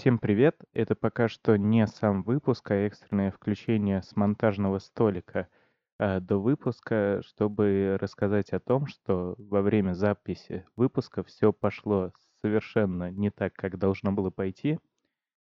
[0.00, 0.58] Всем привет!
[0.72, 5.46] Это пока что не сам выпуск, а экстренное включение с монтажного столика
[5.98, 13.10] а, до выпуска, чтобы рассказать о том, что во время записи выпуска все пошло совершенно
[13.10, 14.78] не так, как должно было пойти.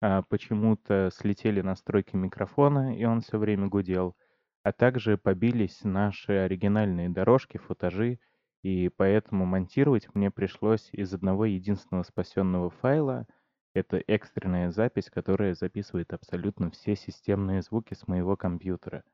[0.01, 4.17] А, почему-то слетели настройки микрофона, и он все время гудел.
[4.63, 8.19] А также побились наши оригинальные дорожки, футажи,
[8.63, 13.27] и поэтому монтировать мне пришлось из одного единственного спасенного файла—
[13.75, 19.05] это экстренная запись, которая записывает абсолютно все системные звуки с моего компьютера.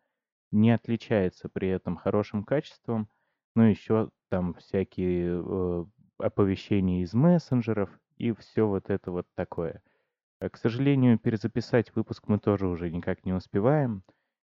[0.51, 3.09] Не отличается при этом хорошим качеством,
[3.55, 5.85] но еще там всякие э,
[6.19, 9.83] оповещения из мессенджеров и все вот это вот такое.
[10.41, 14.03] А, к сожалению, перезаписать выпуск мы тоже уже никак не успеваем.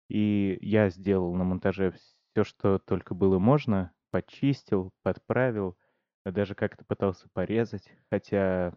[0.09, 5.77] И я сделал на монтаже все, что только было можно, почистил, подправил,
[6.25, 8.75] даже как-то пытался порезать, хотя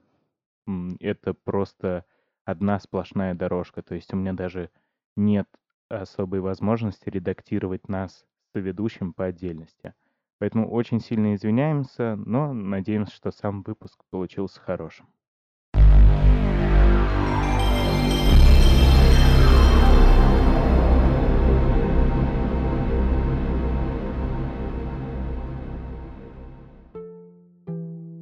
[0.99, 2.05] это просто
[2.45, 3.81] одна сплошная дорожка.
[3.81, 4.69] То есть у меня даже
[5.16, 5.47] нет
[5.89, 9.94] особой возможности редактировать нас с ведущим по отдельности.
[10.39, 15.08] Поэтому очень сильно извиняемся, но надеемся, что сам выпуск получился хорошим.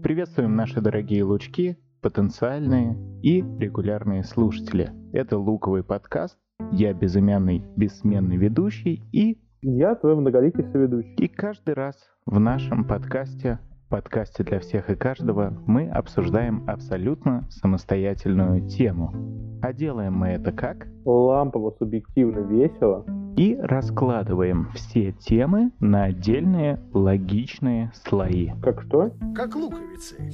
[0.03, 4.91] Приветствуем наши дорогие лучки потенциальные и регулярные слушатели.
[5.13, 6.37] Это луковый подкаст.
[6.71, 9.39] Я безымянный бессменный ведущий и...
[9.61, 11.13] Я твой многоликий соведущий.
[11.15, 18.67] И каждый раз в нашем подкасте, подкасте для всех и каждого, мы обсуждаем абсолютно самостоятельную
[18.67, 19.13] тему.
[19.61, 20.87] А делаем мы это как?
[21.05, 23.05] Лампово, субъективно, весело.
[23.37, 28.49] И раскладываем все темы на отдельные логичные слои.
[28.61, 29.11] Как что?
[29.35, 30.31] Как луковицы.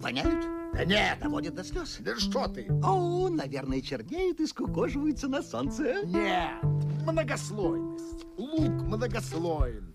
[0.00, 0.46] Воняют?
[0.74, 1.98] Да нет, доводит до слез.
[2.00, 2.68] Да что ты?
[2.84, 6.02] О, наверное, чернеют и скукоживаются на солнце.
[6.04, 6.62] Нет,
[7.04, 8.26] многослойность.
[8.36, 9.94] Лук многослоен.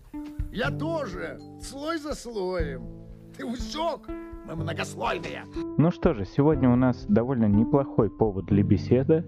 [0.52, 2.86] Я тоже, слой за слоем.
[3.36, 4.08] Ты усек?
[4.46, 5.44] Мы многослойные.
[5.78, 9.24] Ну что же, сегодня у нас довольно неплохой повод для беседы,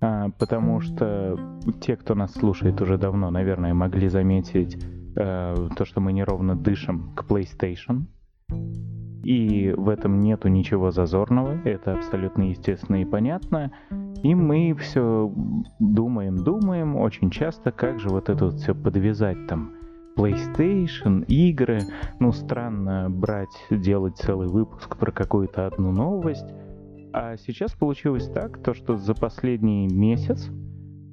[0.00, 1.38] а, потому что
[1.80, 4.76] те, кто нас слушает уже давно, наверное, могли заметить
[5.16, 8.04] а, то, что мы неровно дышим к PlayStation.
[9.22, 13.70] И в этом нету ничего зазорного, это абсолютно естественно и понятно.
[14.22, 15.32] И мы все
[15.78, 19.72] думаем, думаем очень часто, как же вот это вот все подвязать там.
[20.16, 21.80] PlayStation, игры.
[22.18, 26.52] Ну, странно брать, делать целый выпуск про какую-то одну новость.
[27.12, 30.48] А сейчас получилось так, то что за последний месяц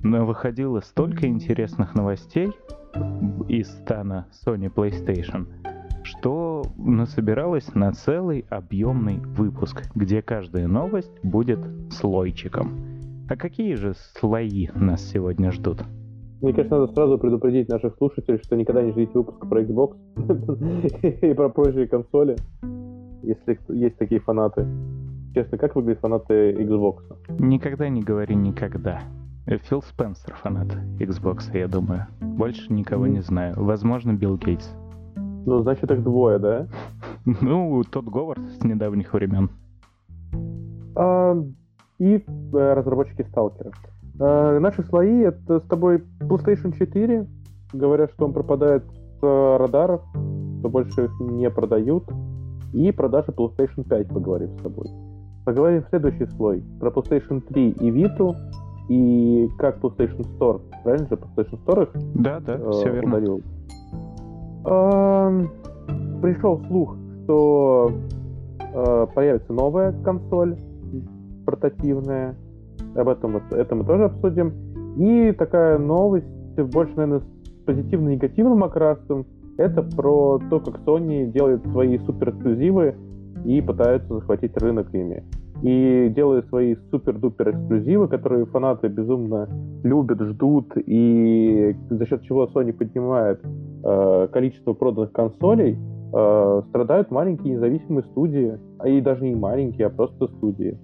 [0.03, 2.51] выходило столько интересных новостей
[3.47, 5.47] из стана Sony PlayStation,
[6.07, 11.59] что насобиралось на целый объемный выпуск, где каждая новость будет
[11.91, 12.72] слойчиком.
[13.29, 15.84] А какие же слои нас сегодня ждут?
[16.41, 19.97] Мне кажется, надо сразу предупредить наших слушателей, что никогда не ждите выпуска про Xbox
[21.22, 22.38] и про прочие консоли,
[23.24, 24.66] если есть такие фанаты.
[25.34, 27.00] Честно, как выглядят фанаты Xbox?
[27.38, 29.01] Никогда не говори никогда.
[29.45, 30.68] Фил Спенсер фанат
[31.00, 32.07] Xbox, я думаю.
[32.22, 33.56] Больше никого не знаю.
[33.57, 34.74] Возможно, Билл Гейтс.
[35.47, 36.68] Ну, значит, их двое, да?
[37.41, 39.50] Ну, тот Говард с недавних времен.
[40.94, 41.41] А,
[42.00, 43.72] и э, разработчики Сталкера.
[44.19, 47.25] А, наши слои— это с тобой PlayStation 4.
[47.72, 48.84] Говорят, что он пропадает
[49.22, 50.02] с радаров,
[50.59, 52.03] что больше их не продают.
[52.74, 54.88] И продажи PlayStation 5 поговорим с тобой.
[55.46, 58.36] Поговорим в следующий слой про PlayStation 3 и Vita,
[58.90, 63.16] и как PlayStation Store, правильно же, PlayStation Store их да, да, э, все верно.
[63.16, 63.41] ударил
[66.22, 67.91] пришел слух, что
[68.59, 70.57] э, появится новая консоль
[71.45, 72.35] портативная.
[72.95, 74.53] Об этом это мы тоже обсудим.
[74.97, 76.25] И такая новость,
[76.57, 79.25] больше, наверное, с позитивно-негативным окрасом.
[79.57, 82.95] Это про то, как Sony делает свои супер эксклюзивы
[83.45, 85.24] и пытаются захватить рынок ими.
[85.63, 89.50] И делает свои супер-дупер эксклюзивы, которые фанаты безумно
[89.83, 95.77] любят, ждут, и за счет чего Sony поднимает э, количество проданных консолей,
[96.13, 100.77] э, страдают маленькие независимые студии, а и даже не маленькие, а просто студии.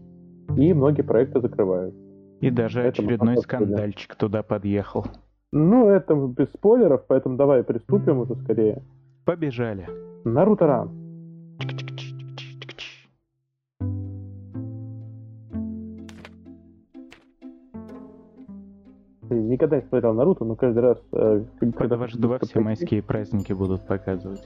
[0.57, 1.93] И многие проекты закрывают.
[2.41, 5.05] И даже это очередной скандальчик туда подъехал.
[5.51, 8.81] Ну, это без спойлеров, поэтому давай приступим уже скорее.
[9.23, 9.87] Побежали.
[10.25, 11.02] Наруто Ран.
[19.53, 20.97] Никогда не смотрел Наруто, но каждый раз...
[21.11, 21.43] Э,
[21.77, 24.41] когда ваши два все майские праздники будут показывать.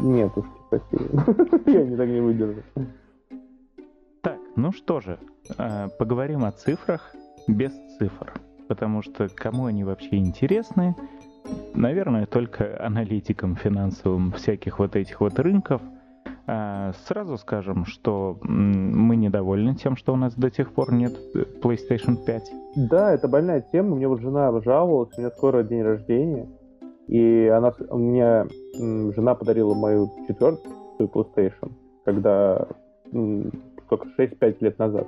[0.00, 1.60] Нет уж, спасибо.
[1.66, 2.62] Я не так не выдержу.
[4.20, 5.18] Так, Ну что же,
[5.58, 7.12] э, поговорим о цифрах
[7.48, 8.32] без цифр,
[8.68, 10.94] потому что кому они вообще интересны?
[11.74, 15.82] Наверное, только аналитикам финансовым всяких вот этих вот рынков.
[16.52, 21.12] А, сразу скажем, что мы недовольны тем, что у нас до сих пор нет
[21.62, 22.52] PlayStation 5.
[22.90, 23.94] Да, это больная тема.
[23.94, 26.48] Мне вот жена жаловалась, у меня скоро день рождения.
[27.06, 31.70] И она, мне жена подарила мою четвертую PlayStation,
[32.04, 32.66] когда
[33.88, 35.06] только 6-5 лет назад.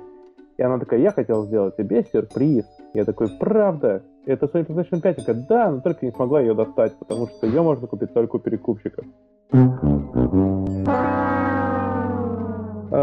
[0.55, 2.65] И она такая, я хотел сделать тебе сюрприз.
[2.93, 4.01] Я такой, правда?
[4.25, 5.17] Это Sony PlayStation 5?
[5.17, 8.37] Я такая, да, но только не смогла ее достать, потому что ее можно купить только
[8.37, 9.03] у перекупщиков.
[9.53, 9.59] А,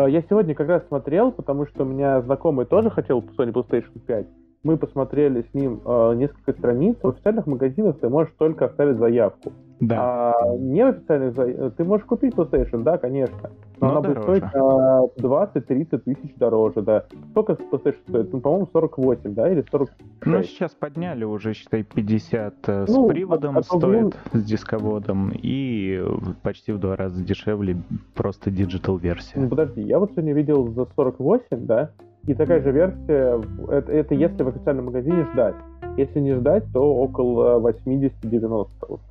[0.07, 4.27] я сегодня как раз смотрел, потому что у меня знакомый тоже хотел Sony PlayStation 5.
[4.65, 6.97] Мы посмотрели с ним э, несколько страниц.
[7.01, 9.53] В официальных магазинах ты можешь только оставить заявку.
[9.81, 10.35] Да.
[10.35, 11.75] А не официальных заявок...
[11.75, 13.51] Ты можешь купить PlayStation, да, конечно.
[13.81, 14.27] Но, но она дороже.
[14.27, 17.05] будет стоить э, 20-30 тысяч дороже, да.
[17.31, 18.33] Сколько PlayStation стоит?
[18.33, 19.91] Ну, по-моему, 48, да, или 40.
[20.27, 24.41] Ну, сейчас подняли уже, считай, 50 э, с ну, приводом от, стоит, от...
[24.41, 26.03] с дисководом, и
[26.43, 27.77] почти в два раза дешевле
[28.15, 29.41] просто digital версия.
[29.41, 31.91] Ну, подожди, я вот сегодня видел за 48, да,
[32.27, 33.41] и такая же версия,
[33.71, 35.55] это, это если в официальном магазине ждать.
[35.97, 38.69] Если не ждать, то около 80-90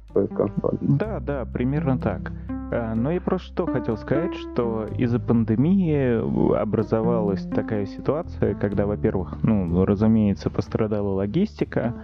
[0.09, 0.77] стоит консоль.
[0.81, 2.31] Да, да, примерно так.
[2.71, 9.37] А, но я просто что хотел сказать, что из-за пандемии образовалась такая ситуация, когда, во-первых,
[9.43, 11.95] ну, разумеется, пострадала логистика,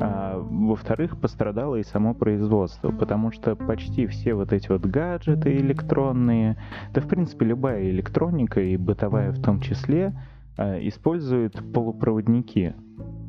[0.00, 6.56] а, во-вторых, пострадало и само производство, потому что почти все вот эти вот гаджеты электронные,
[6.92, 10.12] да в принципе любая электроника и бытовая в том числе,
[10.56, 12.74] а, используют полупроводники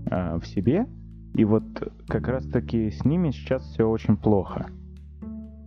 [0.09, 0.87] а, в себе,
[1.35, 1.63] и вот
[2.07, 4.67] как раз-таки с ними сейчас все очень плохо.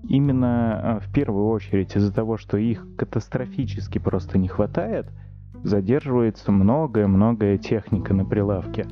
[0.08, 5.06] Именно а, в первую очередь из-за того, что их катастрофически просто не хватает,
[5.62, 8.86] задерживается многое-многое техника на прилавке.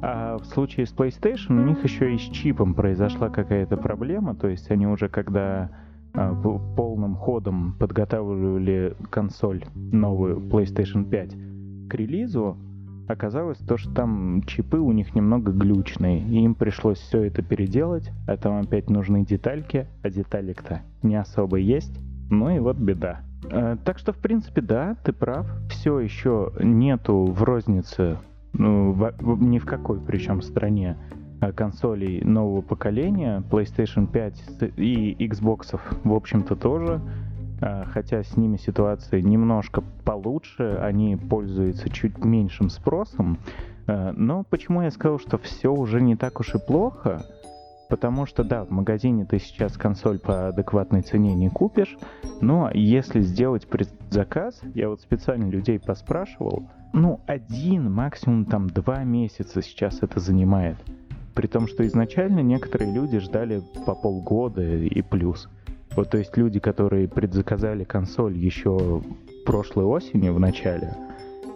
[0.00, 4.46] А в случае с PlayStation у них еще и с чипом произошла какая-то проблема, то
[4.46, 5.70] есть они уже когда
[6.12, 11.36] полным ходом подготавливали консоль новую PlayStation 5,
[11.88, 12.58] к релизу
[13.08, 18.10] оказалось то, что там чипы у них немного глючные, и им пришлось все это переделать,
[18.26, 22.00] а там опять нужны детальки, а деталек-то не особо есть,
[22.30, 23.20] ну и вот беда.
[23.50, 28.18] Э, так что, в принципе, да, ты прав, все еще нету в рознице,
[28.52, 30.96] ну, в, в, ни в какой причем стране,
[31.40, 37.00] э, консолей нового поколения, PlayStation 5 и Xbox, в общем-то, тоже.
[37.62, 43.38] А, хотя с ними ситуация немножко получше, они пользуются чуть меньшим спросом.
[43.86, 47.24] А, но почему я сказал, что все уже не так уж и плохо?
[47.88, 51.96] Потому что, да, в магазине ты сейчас консоль по адекватной цене не купишь,
[52.40, 59.62] но если сделать предзаказ, я вот специально людей поспрашивал, ну, один, максимум там два месяца
[59.62, 60.78] сейчас это занимает.
[61.34, 65.48] При том, что изначально некоторые люди ждали по полгода и плюс.
[65.94, 69.02] Вот, то есть люди, которые предзаказали консоль еще
[69.44, 70.94] прошлой осенью в начале,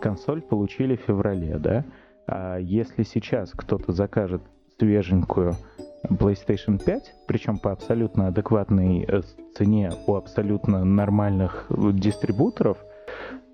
[0.00, 1.84] консоль получили в феврале, да?
[2.26, 4.42] А если сейчас кто-то закажет
[4.78, 5.54] свеженькую
[6.04, 9.22] PlayStation 5, причем по абсолютно адекватной э,
[9.54, 12.76] цене у абсолютно нормальных дистрибуторов,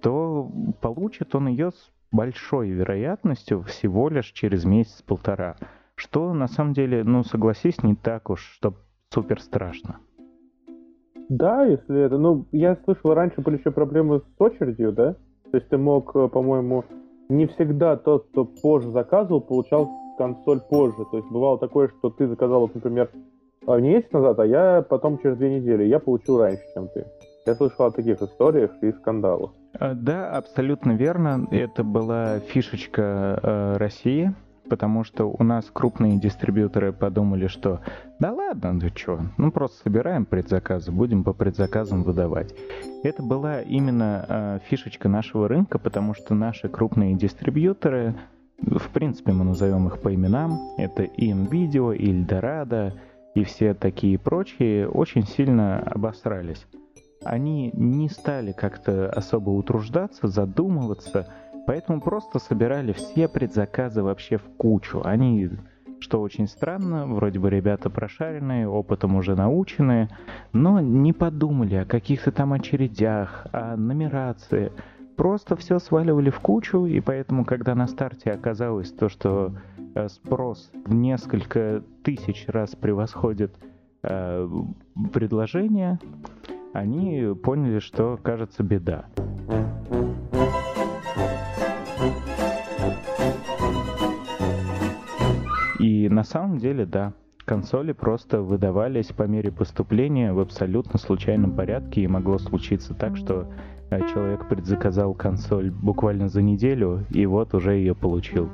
[0.01, 0.51] то
[0.81, 5.57] получит он ее с большой вероятностью всего лишь через месяц-полтора.
[5.95, 8.75] Что на самом деле, ну согласись, не так уж, что
[9.11, 9.99] супер страшно.
[11.33, 12.19] Да, если это...
[12.19, 15.15] Ну, я слышал, раньше были еще проблемы с очередью, да?
[15.51, 16.85] То есть ты мог, э, по-моему,
[17.31, 21.07] не всегда тот, кто позже заказывал, получал консоль позже.
[21.11, 23.11] То есть бывало такое, что ты заказал, например,
[23.67, 25.85] а, не месяц назад, а я потом через две недели.
[25.85, 27.07] Я получил раньше, чем ты.
[27.47, 29.53] Я слышал о таких историях и скандалах.
[29.81, 31.49] Э, да, абсолютно верно.
[31.51, 34.35] Это была фишечка э, России
[34.73, 37.83] потому что у нас крупные дистрибьюторы подумали, что
[38.19, 42.55] да ладно, ну что, ну просто собираем предзаказы, будем по предзаказам выдавать.
[43.03, 48.15] Это была именно э, фишечка нашего рынка, потому что наши крупные дистрибьюторы,
[48.63, 52.95] в принципе мы назовем их по именам, это и NVIDIA, и Eldorado,
[53.35, 56.67] и все такие прочие, очень сильно обосрались.
[57.23, 61.29] Они не стали как-то особо утруждаться, задумываться,
[61.67, 65.01] Поэтому просто собирали все предзаказы вообще в кучу.
[65.05, 65.51] Они,
[66.01, 70.09] что очень странно, вроде бы ребята прошаренные, опытом уже наученные,
[70.53, 74.73] но не подумали о каких-то там очередях, о нумерации.
[75.17, 79.55] Просто все сваливали в кучу, и поэтому, когда на старте оказалось то, что
[79.95, 83.55] э, спрос в несколько тысяч раз превосходит
[84.03, 84.49] э,
[85.13, 86.01] предложение,
[86.73, 89.05] они поняли, что кажется беда.
[96.09, 97.13] На самом деле, да,
[97.45, 103.49] консоли просто выдавались по мере поступления в абсолютно случайном порядке, и могло случиться так, что
[103.91, 108.49] э, человек предзаказал консоль буквально за неделю, и вот уже ее получил.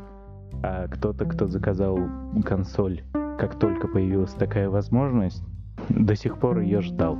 [0.63, 1.99] А кто-то, кто заказал
[2.45, 3.03] консоль,
[3.39, 5.43] как только появилась такая возможность,
[5.89, 7.17] до сих пор ее ждал.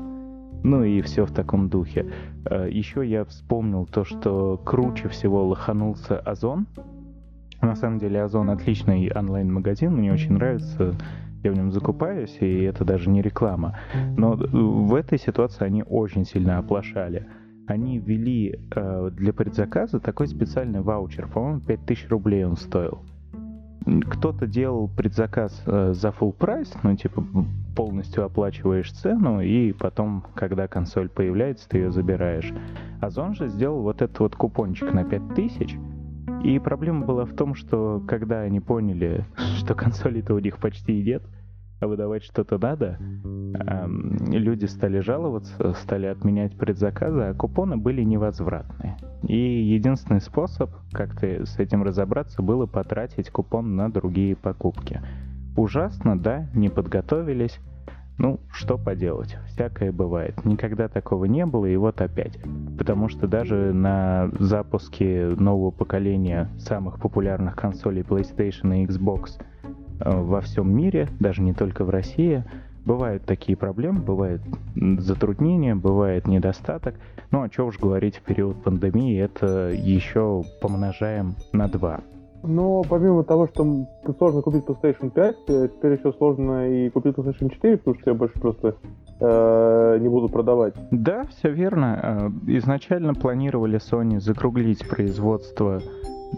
[0.65, 2.11] Ну и все в таком духе.
[2.45, 6.67] Э, Еще я вспомнил то, что круче всего лоханулся Озон.
[7.61, 10.95] На самом деле Озон отличный онлайн-магазин, мне очень нравится
[11.43, 13.79] я в нем закупаюсь, и это даже не реклама.
[14.17, 17.27] Но в этой ситуации они очень сильно оплошали.
[17.67, 23.03] Они ввели э, для предзаказа такой специальный ваучер, по-моему, 5000 рублей он стоил.
[24.11, 27.23] Кто-то делал предзаказ э, за full прайс, ну, типа,
[27.77, 32.53] полностью оплачиваешь цену, и потом, когда консоль появляется, ты ее забираешь.
[33.01, 35.79] Озон же сделал вот этот вот купончик на 5000,
[36.45, 39.25] и проблема была в том, что когда они поняли,
[39.59, 41.23] что консолей-то у них почти нет,
[41.81, 42.99] а выдавать что-то надо,
[44.33, 48.97] люди стали жаловаться, стали отменять предзаказы, а купоны были невозвратные.
[49.23, 55.01] И единственный способ как-то с этим разобраться было потратить купон на другие покупки.
[55.57, 57.61] Ужасно, да, не подготовились,
[58.19, 60.45] ну, что поделать, всякое бывает.
[60.45, 62.39] Никогда такого не было, и вот опять.
[62.77, 69.41] Потому что даже на запуске нового поколения самых популярных консолей PlayStation и Xbox
[70.01, 72.45] э, во всем мире, даже не только в России,
[72.85, 74.43] бывают такие проблемы, бывают
[74.75, 76.97] затруднения, бывает недостаток.
[77.31, 82.01] Ну, а что уж говорить в период пандемии, это еще помножаем на два.
[82.43, 87.51] Но помимо того, что сложно купить PlayStation 5, э, теперь еще сложно и купить PlayStation
[87.51, 88.77] 4, потому что я больше просто
[89.21, 90.75] э, не буду продавать.
[90.91, 92.31] Да, все верно.
[92.47, 95.81] Э, изначально планировали Sony закруглить производство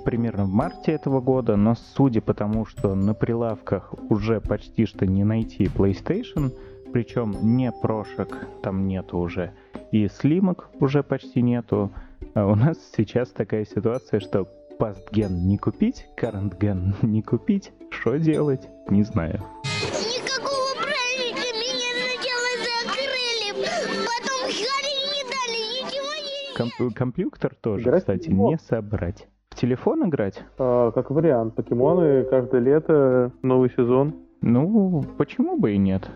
[0.04, 5.07] примерно в марте этого года, но судя по тому, что на прилавках уже почти что
[5.07, 6.52] не найти PlayStation,
[6.92, 9.52] причем не прошек там нету уже,
[9.92, 11.90] и слимок уже почти нету,
[12.35, 14.49] а у нас сейчас такая ситуация, что
[14.81, 16.55] пастген не купить, current
[17.03, 19.35] не купить, что делать, не знаю.
[19.93, 23.69] Никакого праздника меня сначала закрыли,
[24.09, 26.57] потом Харри не дали, ничего не...
[26.57, 29.29] Комп- компьютер тоже, Играть кстати, не собрать.
[29.51, 30.43] В телефон играть?
[30.57, 34.15] А, как вариант, покемоны каждое лето, новый сезон.
[34.43, 36.09] Ну, почему бы и нет?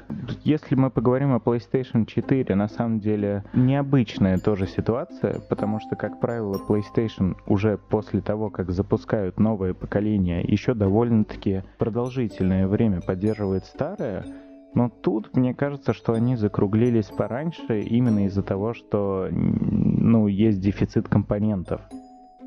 [0.44, 6.20] Если мы поговорим о PlayStation 4, на самом деле необычная тоже ситуация, потому что, как
[6.20, 14.24] правило, PlayStation уже после того, как запускают новое поколение, еще довольно-таки продолжительное время поддерживает старое,
[14.72, 21.08] но тут мне кажется, что они закруглились пораньше именно из-за того, что ну, есть дефицит
[21.08, 21.82] компонентов.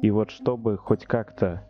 [0.02, 1.64] И вот чтобы хоть как-то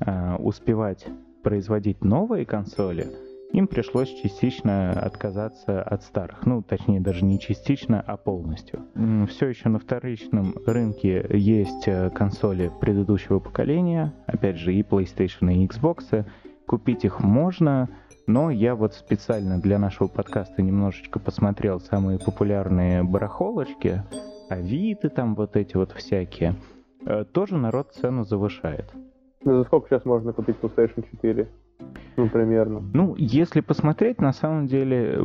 [0.00, 1.06] а, успевать
[1.42, 3.06] производить новые консоли,
[3.52, 6.44] им пришлось частично отказаться от старых.
[6.44, 8.84] Ну, точнее, даже не частично, а полностью.
[9.28, 15.66] Все еще на вторичном рынке есть э, консоли предыдущего поколения, опять же, и PlayStation, и
[15.66, 16.26] Xbox.
[16.66, 17.88] Купить их можно,
[18.26, 24.02] но я вот специально для нашего подкаста немножечко посмотрел самые популярные барахолочки,
[24.50, 26.54] авиты там вот эти вот всякие.
[27.06, 28.92] Э, Тоже народ цену завышает.
[29.42, 31.48] За сколько сейчас можно купить PlayStation 4?
[32.16, 32.82] Ну, примерно.
[32.92, 35.20] Ну, если посмотреть, на самом деле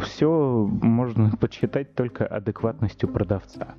[0.00, 3.74] все можно подсчитать только адекватностью продавца.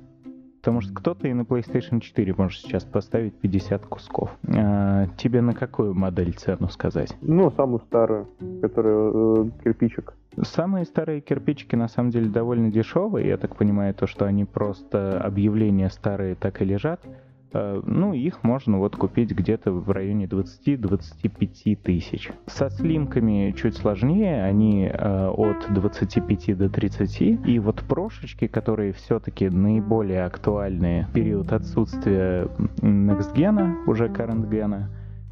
[0.60, 4.36] Потому что кто-то и на PlayStation 4 может сейчас поставить 50 кусков.
[4.48, 7.16] А, тебе на какую модель цену сказать?
[7.20, 8.28] Ну, самую старую,
[8.62, 10.14] которая э, кирпичик.
[10.42, 13.28] Самые старые кирпичики на самом деле довольно дешевые.
[13.28, 17.00] Я так понимаю, то, что они просто объявления старые так и лежат.
[17.52, 22.30] Э, Ну, их можно вот купить где-то в районе 20-25 тысяч.
[22.46, 27.20] Со слимками чуть сложнее, они э, от 25 до 30.
[27.46, 32.48] И вот прошечки, которые все-таки наиболее актуальные в период отсутствия
[32.80, 33.36] Next
[33.86, 34.46] уже Current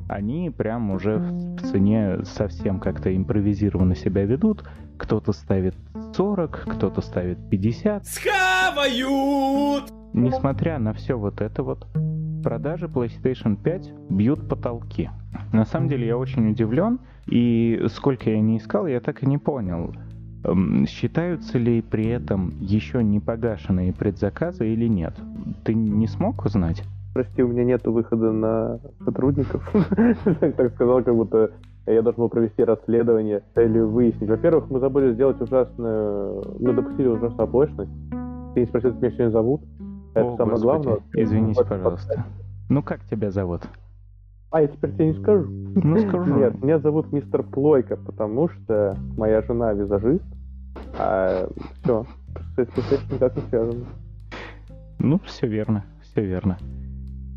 [0.08, 4.64] они прям уже в цене совсем как-то импровизированно себя ведут.
[4.98, 5.74] Кто-то ставит
[6.14, 8.06] 40, кто-то ставит 50.
[8.06, 10.03] Схавают!
[10.14, 11.86] Несмотря на все вот это вот,
[12.44, 15.10] продажи PlayStation 5 бьют потолки.
[15.52, 19.38] На самом деле я очень удивлен, и сколько я не искал, я так и не
[19.38, 19.92] понял,
[20.44, 25.14] эм, считаются ли при этом еще не погашенные предзаказы или нет.
[25.64, 26.84] Ты не смог узнать?
[27.12, 29.68] Прости, у меня нет выхода на сотрудников.
[30.56, 31.50] Так сказал, как будто
[31.86, 34.30] я должен был провести расследование или выяснить.
[34.30, 36.56] Во-первых, мы забыли сделать ужасную...
[36.60, 37.90] Мы допустили ужасную оплошность.
[38.54, 39.62] Ты не спросил, как меня сегодня зовут.
[40.14, 41.02] Это О, самое Господи, главное.
[41.14, 42.24] Извините, Вот, пожалуйста.
[42.68, 43.62] Ну как тебя зовут?
[44.50, 45.50] А я теперь тебе не скажу.
[45.50, 46.36] Ну, скажу.
[46.36, 50.24] Нет, меня зовут мистер Плойка, потому что моя жена визажист,
[50.96, 51.48] а
[51.82, 53.84] все, с PlayStation никак не связано.
[55.00, 56.56] Ну, все верно, все верно.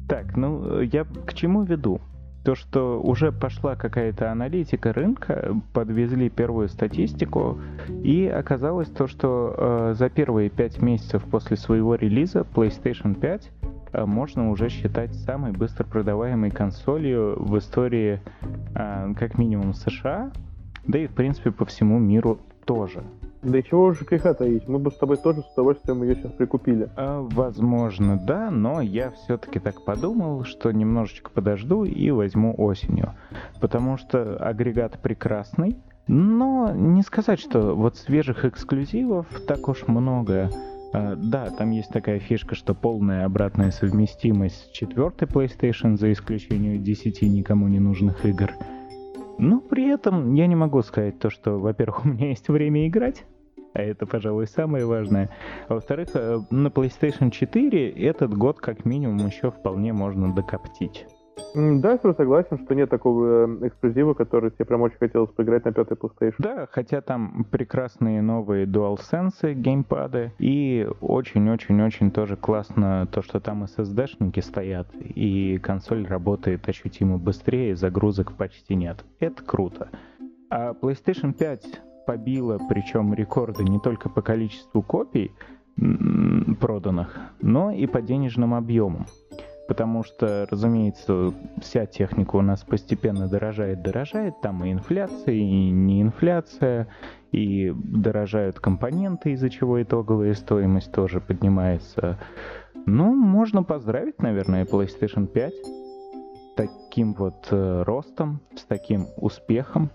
[0.08, 2.00] Так, ну, я к чему веду?
[2.48, 7.60] То, что уже пошла какая-то аналитика рынка, подвезли первую статистику,
[8.06, 13.52] и оказалось то, что э, за первые пять месяцев после своего релиза PlayStation 5
[13.92, 18.22] э, можно уже считать самой быстро продаваемой консолью в истории
[18.76, 20.32] э, как минимум США,
[20.86, 23.04] да и в принципе по всему миру тоже.
[23.44, 26.32] Да и чего уже греха таить, мы бы с тобой тоже с удовольствием ее сейчас
[26.32, 26.90] прикупили.
[26.96, 33.14] А, Возможно, да, но я все-таки так подумал, что немножечко подожду и возьму осенью.
[33.62, 35.78] Потому что агрегат прекрасный,
[36.08, 40.50] но не сказать, что вот свежих эксклюзивов так уж много.
[40.94, 46.84] А, Да, там есть такая фишка, что полная обратная совместимость с четвертой PlayStation, за исключением
[46.84, 48.52] 10 никому не нужных игр.
[49.38, 53.26] Но при этом я не могу сказать то, что, во-первых, у меня есть время играть,
[53.74, 55.30] а это, пожалуй, самое важное.
[55.68, 61.06] А во-вторых, э, на PlayStation 4 этот год как минимум еще вполне можно докоптить.
[61.54, 65.72] Да, я согласен, что нет такого э, эксклюзива, который тебе прям очень хотелось поиграть на
[65.72, 66.36] пятой PlayStation.
[66.40, 74.42] Да, хотя там прекрасные новые DualSense геймпады, и очень-очень-очень тоже классно то, что там SSD-шники
[74.42, 79.04] стоят, и консоль работает ощутимо быстрее, загрузок почти нет.
[79.20, 79.90] Это круто.
[80.50, 85.32] А PlayStation 5 побила, причем рекорды не только по количеству копий
[86.60, 89.06] проданных, но и по денежным объемам.
[89.68, 94.40] Потому что, разумеется, вся техника у нас постепенно дорожает, дорожает.
[94.42, 96.88] Там и инфляция, и не инфляция,
[97.32, 102.18] и дорожают компоненты, из-за чего итоговая стоимость тоже поднимается.
[102.86, 109.90] Ну, можно поздравить, наверное, PlayStation 5 с таким вот э, ростом, с таким успехом.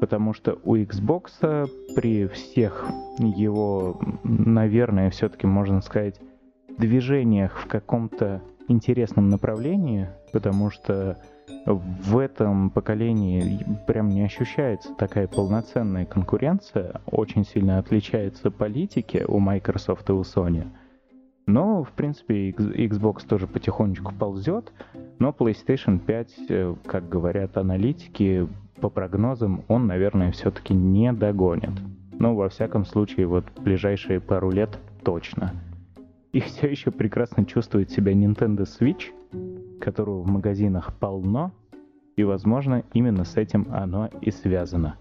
[0.00, 6.18] Потому что у Xbox при всех его, наверное, все-таки можно сказать,
[6.78, 11.18] движениях в каком-то интересном направлении, потому что
[11.66, 20.08] в этом поколении прям не ощущается такая полноценная конкуренция, очень сильно отличаются политики у Microsoft
[20.08, 20.66] и у Sony.
[21.46, 24.72] Но, в принципе, Xbox тоже потихонечку ползет,
[25.18, 28.46] но PlayStation 5, э, как говорят аналитики,
[28.80, 31.72] по прогнозам, он, наверное, все-таки не догонит.
[32.18, 35.52] Ну, во всяком случае, вот ближайшие пару лет точно.
[36.32, 39.10] И все еще прекрасно чувствует себя Nintendo Switch,
[39.80, 41.52] которого в магазинах полно,
[42.16, 44.96] и, возможно, именно с этим оно и связано.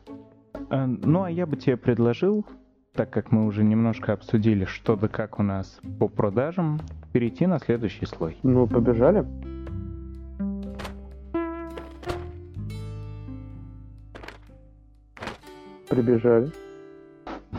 [0.69, 2.45] А, Ну, а я бы тебе предложил,
[2.93, 6.79] так как мы уже немножко обсудили, что да как у нас по продажам,
[7.13, 8.37] перейти на следующий слой.
[8.41, 9.25] Ну, побежали.
[15.89, 16.51] Прибежали.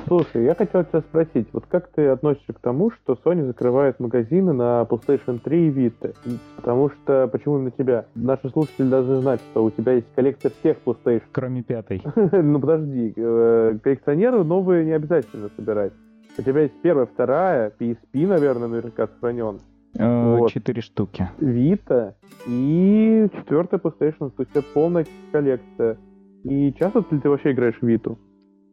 [0.06, 4.52] Слушай, я хотел тебя спросить, вот как ты относишься к тому, что Sony закрывает магазины
[4.52, 6.14] на PlayStation 3 и Vita?
[6.56, 8.06] Потому что, почему именно тебя?
[8.14, 11.22] Наши слушатели должны знать, что у тебя есть коллекция всех PlayStation.
[11.32, 12.02] Кроме пятой.
[12.50, 15.92] Ну подожди, э, коллекционеру новые не обязательно собирать.
[16.38, 19.60] У тебя есть первая, вторая, PSP, наверное, наверняка сохранен.
[19.98, 20.50] Э, Вот.
[20.50, 21.28] Четыре штуки.
[21.38, 22.14] Vita
[22.46, 25.98] и четвертая PlayStation, то есть это полная коллекция.
[26.44, 28.16] И часто ли ты вообще играешь в Vita?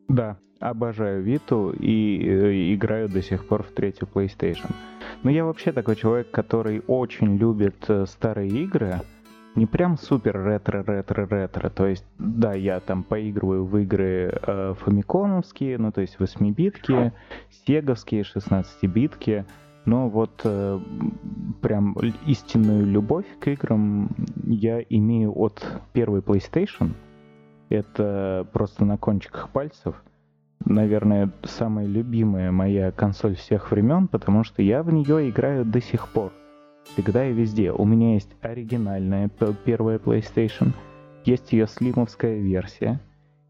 [0.08, 4.72] Да, обожаю Виту и э, играю до сих пор в третью PlayStation.
[5.24, 9.02] Но я вообще такой человек, который очень любит э, старые игры.
[9.56, 11.70] Не прям супер ретро-ретро-ретро.
[11.70, 17.12] То есть, да, я там поигрываю в игры э, фамикомовские, ну то есть 8-битки,
[17.66, 19.46] сеговские, 16-битки.
[19.86, 20.80] Но вот э,
[21.62, 24.10] прям истинную любовь к играм
[24.44, 26.92] я имею от первой PlayStation.
[27.70, 29.96] Это просто на кончиках пальцев.
[30.66, 36.10] Наверное, самая любимая моя консоль всех времен, потому что я в нее играю до сих
[36.10, 36.32] пор.
[36.94, 37.72] Всегда и везде.
[37.72, 39.30] У меня есть оригинальная
[39.66, 40.74] первая PlayStation,
[41.26, 43.00] есть ее слимовская версия,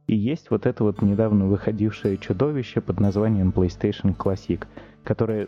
[0.08, 4.66] и есть вот это вот недавно выходившее чудовище под названием PlayStation Classic,
[5.04, 5.48] которое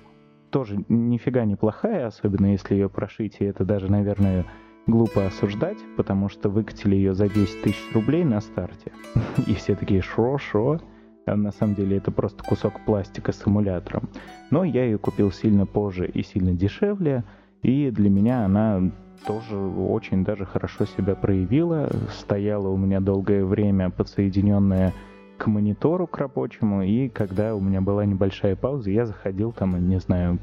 [0.50, 4.46] тоже нифига не плохая, особенно если ее прошить, и это даже, наверное,
[4.86, 8.92] глупо осуждать, потому что выкатили ее за 10 тысяч рублей на старте.
[9.48, 10.80] И все такие, шо, шо?
[11.30, 14.10] А на самом деле это просто кусок пластика с эмулятором.
[14.50, 17.24] Но я ее купил сильно позже и сильно дешевле,
[17.62, 18.92] и для меня она
[19.28, 21.90] тоже очень даже хорошо себя проявила.
[22.12, 24.94] Стояла у меня долгое время подсоединенная
[25.38, 30.00] к монитору, к рабочему, и когда у меня была небольшая пауза, я заходил там, не
[30.00, 30.40] знаю,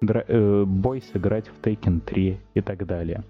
[0.00, 3.24] дра- э, бой сыграть в Taken 3 и так далее.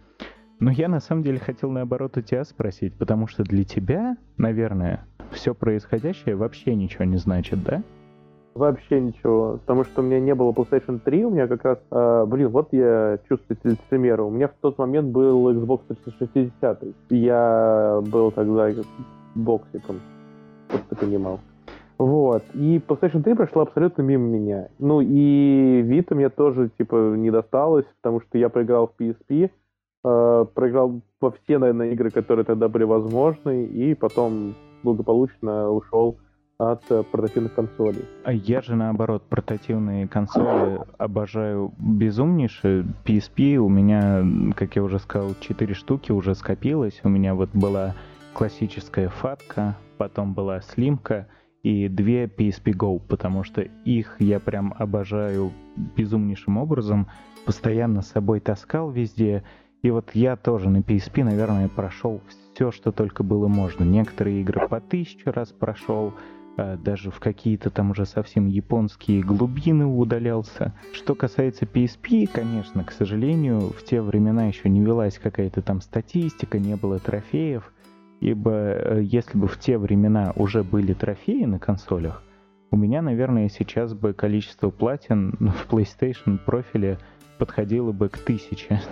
[0.61, 5.07] Но я на самом деле хотел наоборот у тебя спросить, потому что для тебя, наверное,
[5.31, 7.83] все происходящее вообще ничего не значит, да?
[8.55, 12.25] Вообще ничего, потому что у меня не было PlayStation 3, у меня как раз, э,
[12.27, 18.33] блин, вот я чувствую лицемера, у меня в тот момент был Xbox 360, я был
[18.33, 18.69] тогда
[19.37, 20.01] боксиком,
[20.69, 21.39] чтобы ты понимал.
[21.99, 22.43] Вот.
[22.55, 24.69] И PlayStation 3 прошла абсолютно мимо меня.
[24.81, 29.51] Ну и Vita мне тоже, типа, не досталось, потому что я проиграл в PSP,
[30.55, 36.19] проиграл во все, наверное, игры, которые тогда были возможны, и потом благополучно ушел
[36.59, 38.05] от э, портативных консолей.
[38.25, 42.85] А я же наоборот портативные консоли обожаю безумнейше.
[43.05, 44.25] PSP у меня,
[44.57, 47.01] как я уже сказал, 4 штуки уже скопилось.
[47.05, 47.95] У меня вот была
[48.35, 51.29] классическая фатка, потом была слимка
[51.63, 55.53] и две PSP Go, потому что их я прям обожаю
[55.97, 57.09] безумнейшим образом.
[57.47, 59.45] Постоянно с собой таскал везде.
[59.83, 62.21] И вот я тоже на PSP, наверное, прошел
[62.53, 63.85] все, что только было можно.
[63.85, 66.15] Некоторые игры по тысячу раз прошел,
[66.57, 70.75] а, даже в какие-то там уже совсем японские глубины удалялся.
[70.93, 76.59] Что касается PSP, конечно, к сожалению, в те времена еще не велась какая-то там статистика,
[76.59, 77.73] не было трофеев,
[78.21, 82.25] ибо э, если бы в те времена уже были трофеи на консолях,
[82.73, 86.99] у меня, наверное, сейчас бы количество платин в PlayStation профиле
[87.39, 88.83] подходило бы к тысяче.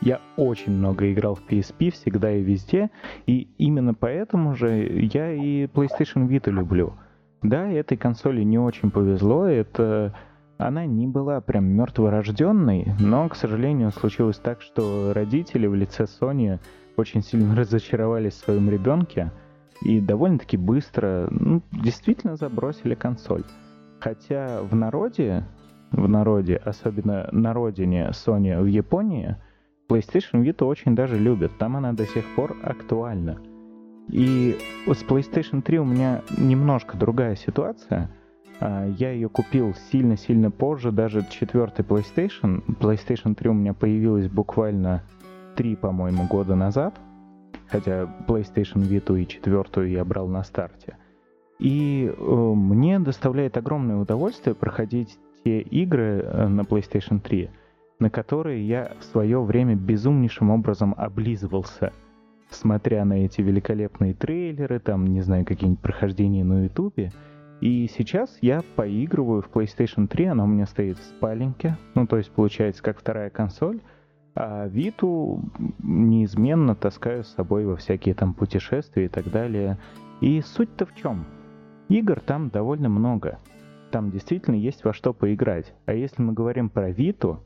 [0.00, 2.90] Я очень много играл в PSP, всегда и везде,
[3.26, 4.70] и именно поэтому же
[5.12, 6.94] я и PlayStation Vita люблю.
[7.42, 10.14] Да, этой консоли не очень повезло, это
[10.58, 16.58] она не была прям мертворожденной, но, к сожалению, случилось так, что родители в лице Sony
[16.96, 19.32] очень сильно разочаровались в своем ребенке
[19.82, 23.44] и довольно-таки быстро, ну, действительно забросили консоль.
[24.00, 25.46] Хотя в народе,
[25.90, 29.36] в народе, особенно на родине Sony в Японии,
[29.90, 31.50] PlayStation Vita очень даже любят.
[31.58, 33.40] Там она до сих пор актуальна.
[34.08, 38.08] И с PlayStation 3 у меня немножко другая ситуация.
[38.60, 42.62] А, я ее купил сильно-сильно позже, даже четвертый PlayStation.
[42.78, 45.02] PlayStation 3 у меня появилась буквально
[45.56, 46.94] 3, по-моему, года назад.
[47.68, 50.96] Хотя PlayStation Vita и четвертую я брал на старте.
[51.58, 57.50] И э, мне доставляет огромное удовольствие проходить те игры э, на PlayStation 3,
[58.00, 61.92] на которые я в свое время безумнейшим образом облизывался,
[62.50, 67.12] смотря на эти великолепные трейлеры, там, не знаю, какие-нибудь прохождения на Ютубе.
[67.60, 72.16] И сейчас я поигрываю в PlayStation 3, она у меня стоит в спаленке, ну, то
[72.16, 73.80] есть получается как вторая консоль,
[74.34, 75.42] а Виту
[75.82, 79.78] неизменно таскаю с собой во всякие там путешествия и так далее.
[80.22, 81.26] И суть-то в чем?
[81.88, 83.38] Игр там довольно много.
[83.90, 85.74] Там действительно есть во что поиграть.
[85.84, 87.40] А если мы говорим про Виту,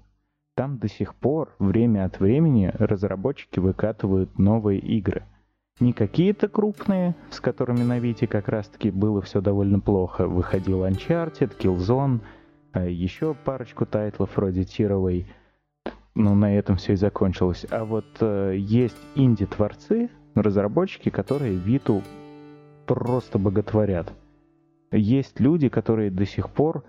[0.55, 5.25] там до сих пор время от времени разработчики выкатывают новые игры.
[5.81, 10.29] Не какие-то крупные, с которыми на Вите как раз-таки было все довольно плохо.
[10.29, 12.21] Выходил Uncharted, Killzone,
[12.73, 15.27] а еще парочку тайтлов вроде Тировой.
[16.15, 17.67] Ну, на этом все и закончилось.
[17.71, 22.03] А вот э, есть инди-творцы, разработчики, которые Виту
[22.87, 24.13] просто боготворят.
[24.93, 26.85] Есть люди, которые до сих пор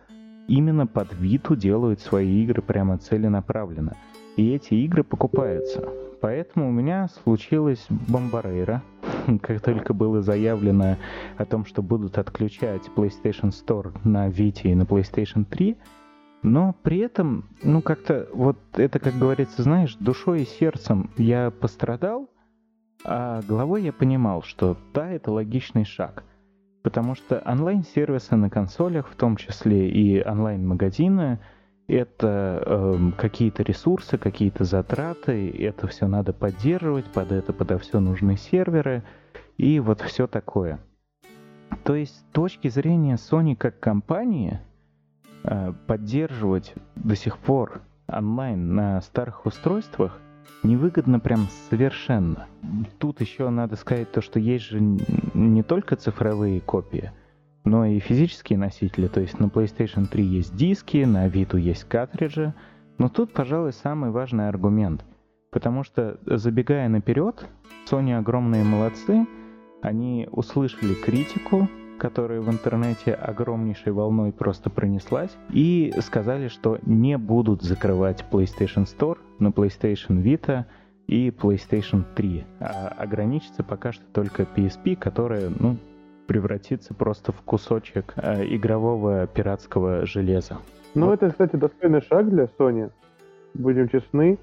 [0.48, 3.96] именно под Виту делают свои игры прямо целенаправленно.
[4.36, 5.88] И эти игры покупаются.
[6.22, 8.84] Поэтому у меня случилась бомбарейра.
[9.42, 10.98] Как только было заявлено
[11.38, 15.78] о том, что будут отключать PlayStation Store на Vita и на PlayStation 3,
[16.44, 22.30] но при этом, ну как-то вот это, как говорится, знаешь, душой и сердцем я пострадал,
[23.04, 26.24] а головой я понимал, что да, это логичный шаг–
[26.86, 31.40] Потому что онлайн-сервисы на консолях, в том числе и онлайн-магазины,
[31.88, 38.38] это э, какие-то ресурсы, какие-то затраты, это все надо поддерживать, под это, подо все нужны
[38.38, 39.02] серверы,
[39.58, 40.80] и вот все такое.
[41.84, 44.60] То есть с точки зрения Sony как компании,
[45.44, 50.22] э, поддерживать до сих пор онлайн на старых устройствах
[50.64, 52.48] невыгодно прям совершенно.
[52.98, 57.12] Тут еще надо сказать то, что есть же не только цифровые копии,
[57.64, 59.08] но и физические носители.
[59.08, 62.54] То есть на PlayStation 3 есть диски, на Vita есть картриджи.
[62.98, 65.04] Но тут, пожалуй, самый важный аргумент.
[65.52, 67.46] Потому что, забегая наперед,
[67.90, 69.26] Sony огромные молодцы,
[69.82, 77.62] они услышали критику, которая в интернете огромнейшей волной просто пронеслась, и сказали, что не будут
[77.62, 80.66] закрывать PlayStation Store на PlayStation Vita
[81.08, 85.78] и PlayStation 3, а ограничится пока что только PSP, которая, ну,
[86.28, 90.58] превратится просто в кусочек э, игрового пиратского железа.
[90.96, 91.22] Ну, вот.
[91.22, 92.92] это, кстати, достойный шаг для Sony.
[93.54, 94.40] Будем честны.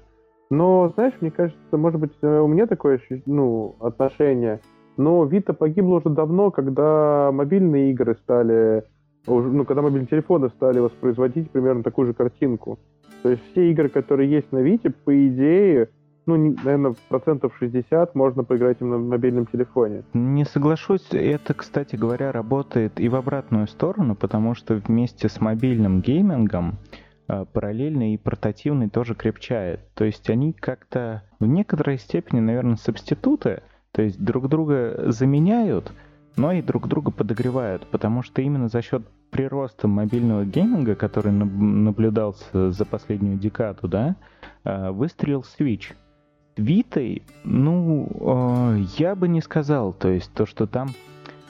[0.49, 4.61] Но, знаешь, мне кажется, может быть, э, у меня такое ну, отношение.
[4.97, 8.83] Но Vita погибла уже давно, когда мобильные игры стали,
[9.25, 12.79] ну, когда мобильные телефоны стали воспроизводить примерно такую же картинку.
[13.23, 15.89] То есть все игры, которые есть на Вите, по идее,
[16.25, 20.03] ну, наверное, процентов 60 можно поиграть им на мобильном телефоне.
[20.13, 26.01] Не соглашусь, это, кстати говоря, работает и в обратную сторону, потому что вместе с мобильным
[26.01, 26.77] геймингом
[27.27, 29.81] а, параллельный и портативный тоже крепчает.
[29.95, 35.93] То есть они как-то в некоторой степени, наверное, субституты, то есть друг друга заменяют,
[36.35, 42.71] но и друг друга подогревают, потому что именно за счет прироста мобильного гейминга, который наблюдался
[42.71, 44.15] за последнюю декаду, да,
[44.63, 45.93] а, выстрелил Switch.
[46.57, 50.89] Витой, ну, а, я бы не сказал, то есть то, что там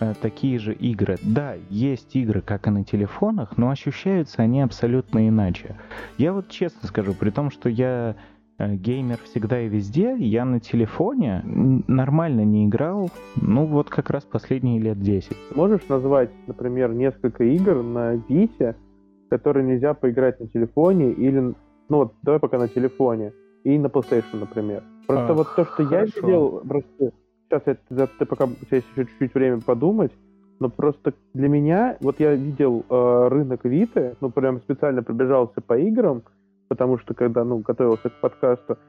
[0.04, 1.18] Э, такие же игры.
[1.22, 5.78] Да, есть игры, как и на телефонах, но ощущаются они абсолютно иначе.
[6.18, 8.16] Я вот честно скажу, при том, что я э,
[8.60, 11.44] геймер всегда и везде, я на телефоне
[11.88, 15.36] нормально не играл, ну вот как раз последние лет 10.
[15.56, 18.76] Можешь назвать, например, несколько игр на Вите,
[19.30, 21.56] которые нельзя поиграть на телефоне или, ну
[21.90, 24.84] вот, давай пока на телефоне, и на PlayStation, например.
[25.08, 25.96] Просто а, вот то, что хорошо.
[25.96, 27.12] я видел, просто
[27.50, 30.12] сейчас я, ты пока у тебя есть еще чуть-чуть время подумать,
[30.60, 35.78] но просто для меня, вот я видел э, рынок Виты, ну прям специально пробежался по
[35.78, 36.24] играм,
[36.74, 38.80] потому что когда, ну, готовился к подкасту,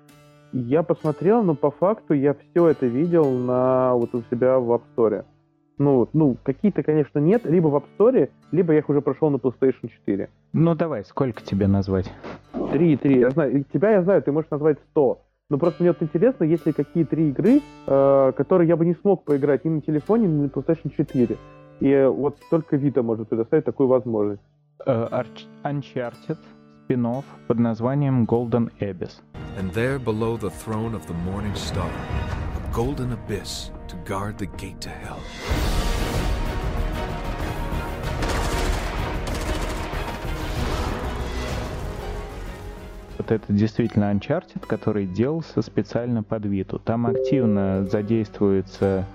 [0.52, 4.80] я посмотрел, но по факту я все это видел на вот у себя в App
[4.96, 5.26] Store.
[5.76, 9.36] Ну, ну, какие-то, конечно, нет, либо в App Store, либо я их уже прошел на
[9.36, 10.30] PlayStation 4.
[10.54, 12.10] Ну, давай, сколько тебе назвать?
[12.72, 13.18] Три, три.
[13.18, 15.20] Я знаю, тебя я знаю, ты можешь назвать сто.
[15.50, 18.94] Но просто мне вот интересно, есть ли какие три игры, э, которые я бы не
[18.94, 21.36] смог поиграть ни на телефоне, ни на PlayStation 4.
[21.80, 24.40] И вот только Vita может предоставить такую возможность.
[24.86, 25.26] Uh,
[25.64, 26.38] Uncharted,
[26.84, 27.06] спин
[27.48, 29.22] под названием Golden Abyss.
[29.58, 34.46] And there below the throne of the morning star, a golden abyss to guard the
[34.58, 35.18] gate to hell.
[43.16, 46.78] Вот это действительно Uncharted, который делался специально под Виту.
[46.78, 49.06] Там активно задействуются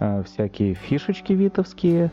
[0.00, 2.10] э, всякие фишечки витовские.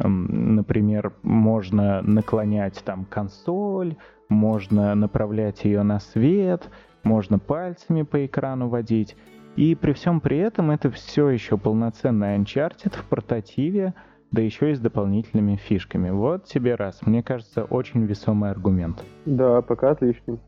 [0.00, 3.96] Эм, например, можно наклонять там консоль,
[4.30, 6.70] можно направлять ее на свет,
[7.02, 9.16] можно пальцами по экрану водить.
[9.56, 13.94] И при всем при этом это все еще полноценный Uncharted в портативе,
[14.30, 16.10] да еще и с дополнительными фишками.
[16.10, 17.04] Вот тебе раз.
[17.04, 19.04] Мне кажется, очень весомый аргумент.
[19.26, 20.38] Да, пока отличный.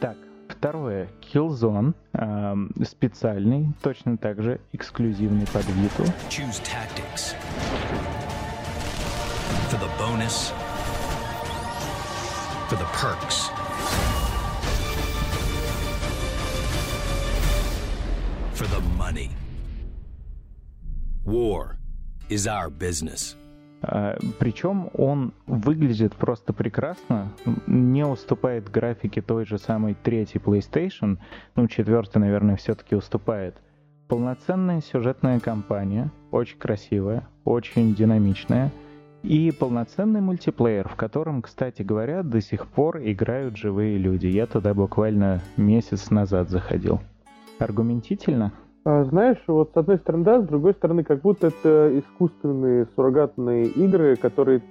[0.00, 0.16] Так,
[0.48, 1.08] второе.
[1.20, 1.94] Killzone.
[2.12, 6.04] Э, специальный, точно так же эксклюзивный под Vita.
[6.30, 7.34] Choose tactics.
[9.68, 10.52] For the bonus.
[12.68, 13.48] For the perks.
[18.54, 19.30] For the money.
[21.24, 21.76] War
[22.28, 23.36] is our business.
[23.82, 27.32] А, Причем он выглядит просто прекрасно,
[27.68, 31.18] не уступает графике той же самой третьей PlayStation,
[31.54, 33.56] ну, четвертой, наверное, все-таки уступает.
[34.08, 38.72] Полноценная сюжетная кампания, очень красивая, очень динамичная,
[39.26, 44.28] и полноценный мультиплеер, в котором, кстати говоря, до сих пор играют живые люди.
[44.28, 47.00] Я туда буквально месяц назад заходил.
[47.58, 48.52] Аргументительно?
[48.84, 53.66] А, знаешь, вот с одной стороны да, с другой стороны как будто это искусственные суррогатные
[53.66, 54.62] игры, которые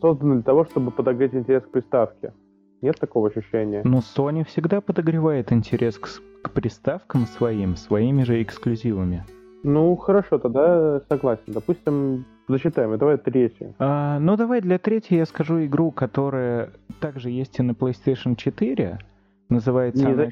[0.00, 2.34] созданы для того, чтобы подогреть интерес к приставке.
[2.82, 3.80] Нет такого ощущения?
[3.84, 6.08] Ну, Sony всегда подогревает интерес к,
[6.42, 9.24] к приставкам своим, своими же эксклюзивами.
[9.64, 11.44] Ну, хорошо, тогда согласен.
[11.46, 12.96] Допустим, засчитаем.
[12.98, 13.74] Давай третью.
[13.78, 18.98] А, ну, давай для третьей я скажу игру, которая также есть и на PlayStation 4.
[19.48, 20.24] Называется Не она...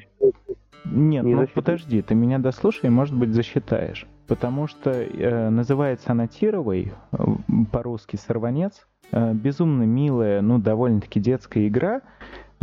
[0.85, 1.53] Нет, не ну засчитать.
[1.53, 4.05] подожди, ты меня дослушай, может быть, засчитаешь.
[4.27, 7.17] Потому что э, называется она Тировой, э,
[7.71, 8.87] по-русски «Сорванец».
[9.11, 12.01] Э, безумно милая, ну, довольно-таки детская игра,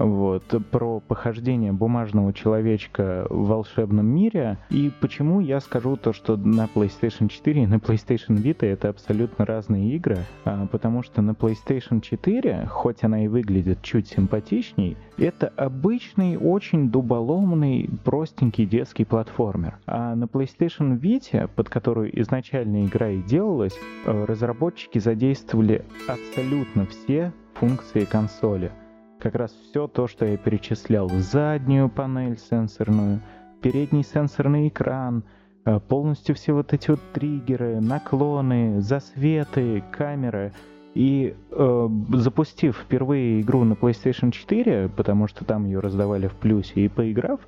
[0.00, 4.58] вот, про похождение бумажного человечка в волшебном мире.
[4.70, 9.44] И почему я скажу то, что на PlayStation 4 и на PlayStation Vita это абсолютно
[9.44, 15.48] разные игры, а, потому что на PlayStation 4, хоть она и выглядит чуть симпатичней, это
[15.56, 19.78] обычный, очень дуболомный, простенький детский платформер.
[19.86, 27.32] А на PlayStation Vita, под которую изначально игра и делалась, э, разработчики задействовали абсолютно все
[27.54, 28.72] функции консоли
[29.20, 31.09] как раз все то, что я перечислял.
[31.09, 33.20] Заднюю панель сенсорную,
[33.62, 35.22] передний сенсорный экран,
[35.64, 40.52] э, полностью все вот эти вот триггеры, наклоны, засветы, камеры.
[40.94, 46.80] И э, запустив впервые игру на PlayStation 4, потому что там ее раздавали в плюсе,
[46.80, 47.40] и поиграв,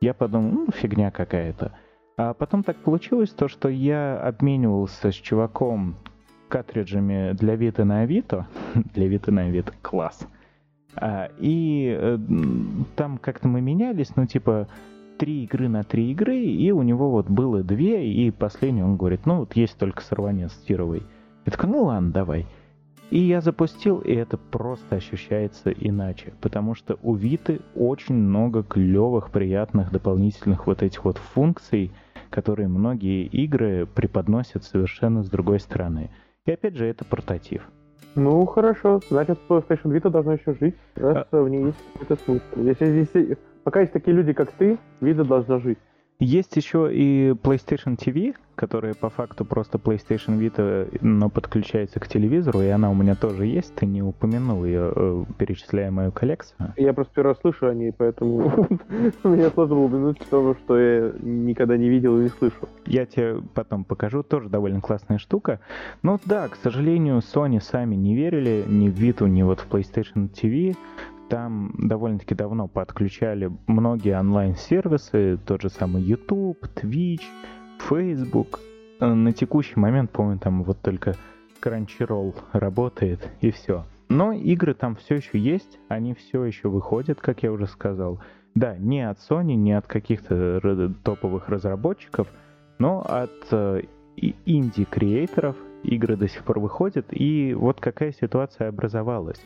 [0.00, 1.72] Я подумал, ну, фигня какая-то.
[2.16, 5.96] А потом так получилось то, что я обменивался с чуваком
[6.48, 8.46] картриджами для Вита на Авито.
[8.94, 9.72] для Вита на Авито.
[9.82, 10.26] Класс.
[10.96, 12.18] А, и э,
[12.96, 14.68] там как-то мы менялись, ну, типа,
[15.18, 19.26] три игры на три игры, и у него вот было две, и последний он говорит,
[19.26, 21.02] ну, вот есть только сорванец стировый.
[21.44, 22.46] Я такой, ну ладно, давай.
[23.10, 29.30] И я запустил, и это просто ощущается иначе, потому что у Виты очень много клевых,
[29.30, 31.92] приятных дополнительных вот этих вот функций,
[32.30, 36.10] которые многие игры преподносят совершенно с другой стороны.
[36.46, 37.62] И опять же, это портатив.
[38.16, 39.00] Ну, хорошо.
[39.10, 41.42] Значит, PlayStation Vita должна еще жить, раз а...
[41.42, 42.44] в ней есть какой-то смысл.
[42.56, 45.78] Если, если, пока есть такие люди, как ты, Vita должна жить.
[46.18, 52.62] Есть еще и PlayStation TV, которая по факту просто PlayStation Vita, но подключается к телевизору,
[52.62, 53.74] и она у меня тоже есть.
[53.74, 56.72] Ты не упомянул ее, э, перечисляя мою коллекцию.
[56.78, 58.66] Я просто первый раз слышу о ней, поэтому
[59.24, 62.66] мне сложно упомянуть то, что я никогда не видел и не слышал.
[62.86, 65.60] Я тебе потом покажу, тоже довольно классная штука.
[66.02, 70.30] Ну да, к сожалению, Sony сами не верили ни в Vita, ни вот в PlayStation
[70.30, 70.76] TV.
[71.28, 77.24] Там довольно-таки давно подключали многие онлайн-сервисы, тот же самый YouTube, Twitch,
[77.88, 78.60] Facebook.
[79.00, 81.16] Э, на текущий момент, помню, там вот только
[81.62, 83.84] Crunchyroll работает и все.
[84.08, 88.20] Но игры там все еще есть, они все еще выходят, как я уже сказал.
[88.54, 92.28] Да, не от Sony, не от каких-то топовых разработчиков,
[92.78, 93.82] но от э,
[94.16, 97.06] инди-креаторов игры до сих пор выходят.
[97.10, 99.40] И вот какая ситуация образовалась.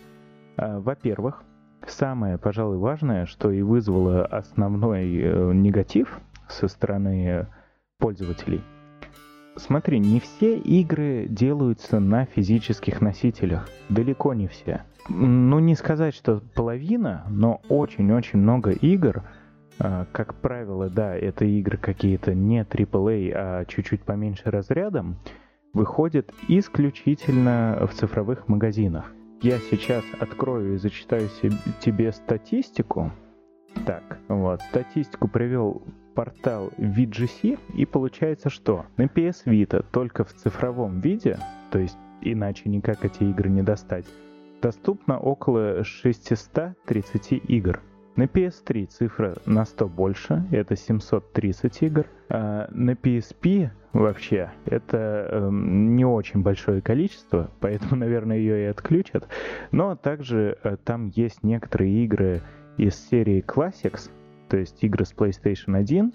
[0.57, 1.43] Э, во-первых,
[1.87, 7.47] самое, пожалуй, важное, что и вызвало основной э, негатив со стороны
[7.99, 8.63] пользователей.
[9.57, 13.69] Смотри, не все игры делаются на физических носителях.
[13.89, 14.85] Далеко не все.
[15.09, 19.23] Ну, не сказать, что половина, но очень-очень много игр,
[19.79, 25.17] э, как правило, да, это игры какие-то не AAA, а чуть-чуть поменьше разрядом,
[25.73, 31.29] выходят исключительно в цифровых магазинах я сейчас открою и зачитаю
[31.81, 33.11] тебе статистику.
[33.87, 35.83] Так, вот, статистику привел
[36.15, 38.85] портал VGC, и получается что?
[38.97, 41.39] На PS Vita только в цифровом виде,
[41.71, 44.05] то есть иначе никак эти игры не достать,
[44.61, 47.81] доступно около 630 игр.
[48.17, 52.07] На PS3 цифра на 100 больше, это 730 игр.
[52.29, 59.29] А на PSP вообще это э, не очень большое количество, поэтому, наверное, ее и отключат.
[59.73, 62.43] Но также э, там есть некоторые игры
[62.77, 64.11] из серии Classics,
[64.49, 66.13] то есть игры с PlayStation 1,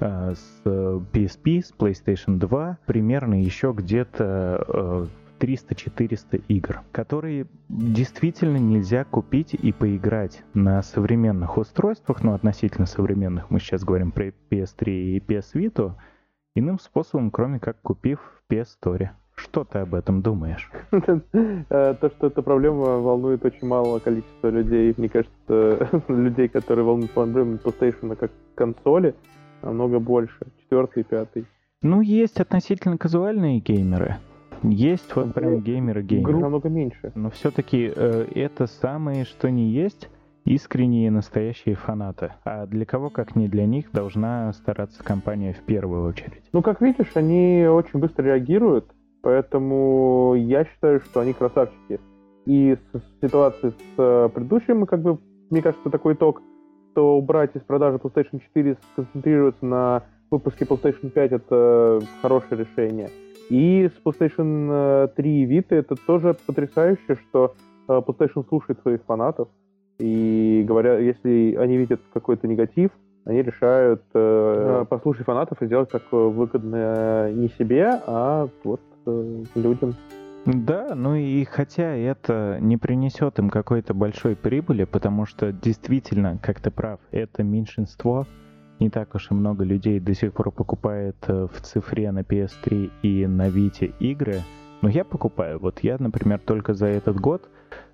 [0.00, 5.06] э, с PSP, с PlayStation 2, примерно еще где-то э,
[5.38, 13.60] 300-400 игр, которые действительно нельзя купить и поиграть на современных устройствах, ну, относительно современных, мы
[13.60, 15.94] сейчас говорим про PS3 и PS Vita,
[16.54, 19.08] иным способом, кроме как купив в PS Store.
[19.34, 20.70] Что ты об этом думаешь?
[21.70, 24.94] Э, то, что эта проблема волнует очень малое количество людей.
[24.96, 29.14] Мне кажется, людей, которые волнуют проблему PlayStation как консоли,
[29.62, 30.38] намного больше.
[30.62, 31.46] Четвертый, пятый.
[31.82, 34.16] Ну, есть относительно казуальные геймеры.
[34.62, 36.32] Есть вот прям геймеры-геймеры.
[36.32, 37.12] Групп намного меньше.
[37.14, 40.08] Но все-таки э, это самые, что не есть,
[40.48, 42.32] искренние настоящие фанаты.
[42.44, 46.42] А для кого, как не для них, должна стараться компания в первую очередь?
[46.52, 48.90] Ну, как видишь, они очень быстро реагируют,
[49.22, 52.00] поэтому я считаю, что они красавчики.
[52.46, 55.18] И с ситуации с э, предыдущим, как бы,
[55.50, 56.40] мне кажется, такой итог,
[56.92, 63.10] что убрать из продажи PlayStation 4, сконцентрироваться на выпуске PlayStation 5 это хорошее решение.
[63.50, 67.54] И с PlayStation 3 и Vita это тоже потрясающе, что
[67.86, 69.48] э, PlayStation слушает своих фанатов.
[69.98, 72.90] И говоря, если они видят какой-то негатив,
[73.24, 79.94] они решают э, послушать фанатов и сделать как выгодно не себе, а вот э, людям.
[80.46, 86.60] Да, ну и хотя это не принесет им какой-то большой прибыли, потому что действительно, как
[86.60, 88.26] ты прав, это меньшинство,
[88.80, 92.90] не так уж и много людей до сих пор покупает э, в цифре на PS3
[93.02, 94.40] и на Vita игры.
[94.82, 95.58] Но я покупаю.
[95.58, 97.48] Вот я, например, только за этот год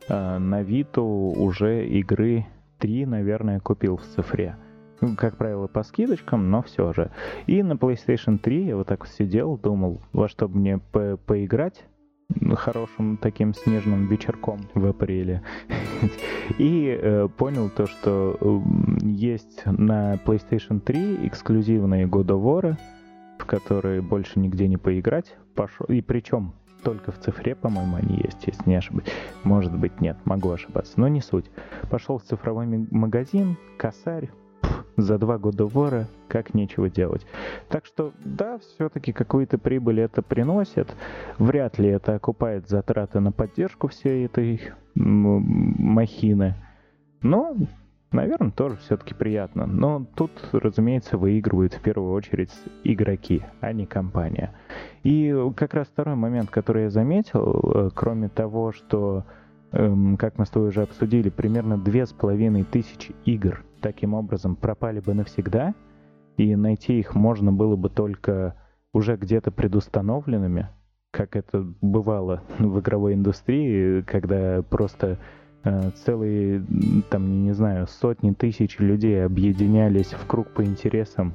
[0.08, 2.46] э, на Vita уже игры
[2.78, 4.56] 3, наверное, купил в цифре.
[5.00, 7.10] Ну, как правило, по скидочкам, но все же.
[7.46, 11.84] И на PlayStation 3 я вот так сидел, думал, во что мне по поиграть
[12.54, 15.42] хорошим таким снежным вечерком в апреле.
[16.58, 18.60] И э, понял то, что э,
[19.02, 22.76] есть на PlayStation 3 эксклюзивные God of War,
[23.38, 25.36] в которые больше нигде не поиграть.
[25.54, 26.54] Пошел, и причем
[26.84, 29.08] только в цифре, по-моему, они есть, если не ошибаюсь.
[29.42, 31.50] Может быть, нет, могу ошибаться, но не суть.
[31.90, 34.30] Пошел в цифровой магазин, косарь,
[34.96, 37.26] за два года вора как нечего делать.
[37.68, 40.94] Так что, да, все-таки какую-то прибыль это приносит.
[41.38, 44.60] Вряд ли это окупает затраты на поддержку всей этой
[44.94, 46.54] махины.
[47.22, 47.56] Но,
[48.14, 49.66] наверное, тоже все-таки приятно.
[49.66, 52.50] Но тут, разумеется, выигрывают в первую очередь
[52.84, 54.52] игроки, а не компания.
[55.02, 59.24] И как раз второй момент, который я заметил, э, кроме того, что
[59.72, 64.56] эм, как мы с тобой уже обсудили, примерно две с половиной тысячи игр таким образом
[64.56, 65.74] пропали бы навсегда,
[66.36, 68.56] и найти их можно было бы только
[68.92, 70.68] уже где-то предустановленными,
[71.10, 75.18] как это бывало в игровой индустрии, когда просто
[76.04, 76.64] целые,
[77.10, 81.34] там, не знаю, сотни тысяч людей объединялись в круг по интересам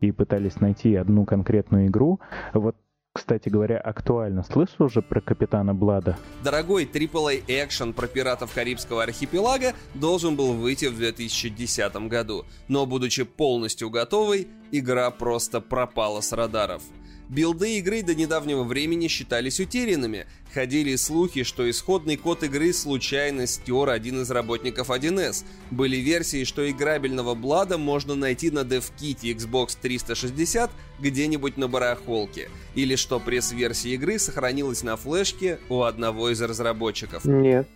[0.00, 2.20] и пытались найти одну конкретную игру.
[2.52, 2.76] Вот
[3.12, 4.44] кстати говоря, актуально.
[4.44, 6.16] Слышал уже про Капитана Блада?
[6.44, 13.24] Дорогой AAA экшен про пиратов Карибского архипелага должен был выйти в 2010 году, но будучи
[13.24, 16.82] полностью готовой, игра просто пропала с радаров.
[17.30, 20.26] Билды игры до недавнего времени считались утерянными.
[20.52, 25.44] Ходили слухи, что исходный код игры случайно стер один из работников 1С.
[25.70, 32.48] Были версии, что играбельного Блада можно найти на DevKit Xbox 360 где-нибудь на барахолке.
[32.74, 37.24] Или что пресс-версия игры сохранилась на флешке у одного из разработчиков.
[37.24, 37.68] Нет.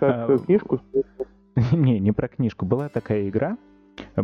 [0.00, 0.38] Как а...
[0.38, 0.80] книжку?
[1.72, 2.64] Не, не про книжку.
[2.64, 3.58] Была такая игра,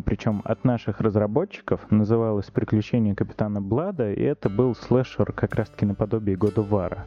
[0.05, 6.37] причем от наших разработчиков, называлось «Приключения Капитана Блада», и это был слэшер как раз-таки наподобие
[6.37, 6.99] God of War.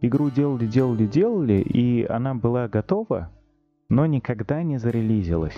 [0.00, 3.30] Игру делали, делали, делали, и она была готова,
[3.88, 5.56] но никогда не зарелизилась.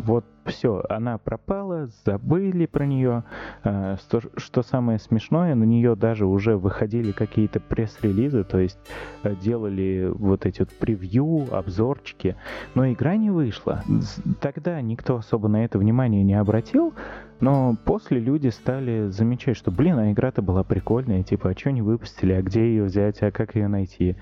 [0.00, 3.24] Вот все, она пропала, забыли про нее.
[3.62, 8.78] А, что, что самое смешное, на нее даже уже выходили какие-то пресс-релизы, то есть
[9.22, 12.36] э, делали вот эти вот превью, обзорчики,
[12.74, 13.82] но игра не вышла.
[14.40, 16.94] Тогда никто особо на это внимание не обратил,
[17.40, 21.82] но после люди стали замечать, что, блин, а игра-то была прикольная, типа, а что не
[21.82, 24.16] выпустили, а где ее взять, а как ее найти?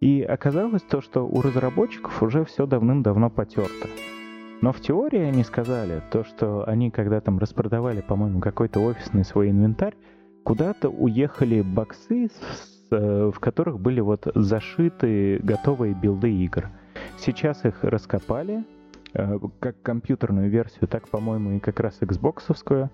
[0.00, 3.88] И оказалось то, что у разработчиков уже все давным-давно потерто.
[4.62, 9.50] Но в теории они сказали то, что они когда там распродавали, по-моему, какой-то офисный свой
[9.50, 9.96] инвентарь,
[10.44, 12.30] куда-то уехали боксы,
[12.92, 16.68] э, в которых были вот зашиты готовые билды игр.
[17.18, 18.64] Сейчас их раскопали,
[19.14, 22.88] э, как компьютерную версию, так, по-моему, и как раз Xboxовскую,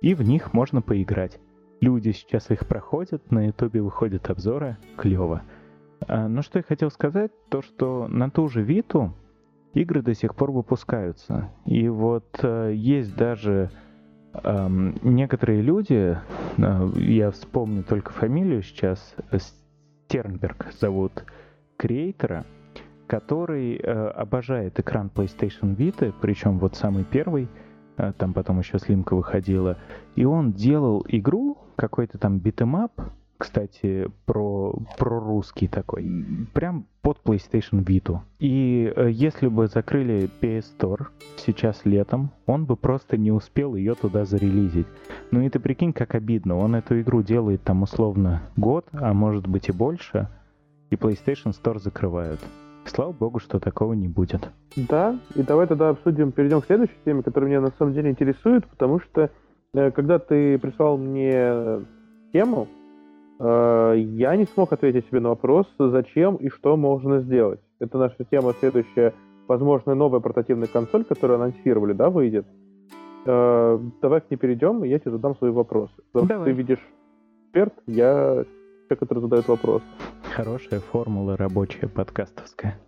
[0.00, 1.38] и в них можно поиграть.
[1.80, 5.42] Люди сейчас их проходят, на ютубе выходят обзоры, клево.
[6.08, 9.14] А, ну что я хотел сказать, то что на ту же Виту
[9.74, 11.50] игры до сих пор выпускаются.
[11.64, 13.70] И вот э, есть даже
[14.34, 14.68] э,
[15.02, 16.18] некоторые люди,
[16.56, 19.14] э, я вспомню только фамилию сейчас,
[20.06, 21.24] Стернберг зовут
[21.76, 22.44] креатора,
[23.06, 27.48] который э, обожает экран PlayStation Vita, причем вот самый первый,
[27.96, 29.78] э, там потом еще слимка выходила,
[30.14, 32.92] и он делал игру, какой-то там beat 'em up,
[33.42, 36.08] кстати, про, про русский такой.
[36.54, 38.20] Прям под PlayStation Vita.
[38.38, 43.96] И э, если бы закрыли PS Store сейчас летом, он бы просто не успел ее
[43.96, 44.86] туда зарелизить.
[45.32, 46.56] Ну и ты прикинь, как обидно.
[46.56, 50.28] Он эту игру делает там условно год, а может быть и больше,
[50.90, 52.38] и PlayStation Store закрывают.
[52.84, 54.52] Слава богу, что такого не будет.
[54.76, 58.68] Да, и давай тогда обсудим, перейдем к следующей теме, которая меня на самом деле интересует,
[58.68, 59.30] потому что
[59.74, 61.84] э, когда ты прислал мне
[62.32, 62.81] тему, Э,
[63.38, 67.60] я не смог ответить себе на вопрос, зачем и что можно сделать.
[67.80, 69.14] Это наша тема следующая,
[69.48, 72.46] возможно, новая портативная консоль, которую анонсировали, да, выйдет.
[73.24, 75.94] Э, давай к ней перейдем, и я тебе задам свои вопросы.
[76.12, 76.44] Потому Давай.
[76.44, 76.88] что ты видишь
[77.46, 78.44] эксперт, я
[78.88, 79.82] человек, который задает вопрос.
[80.34, 82.78] Хорошая формула рабочая подкастовская.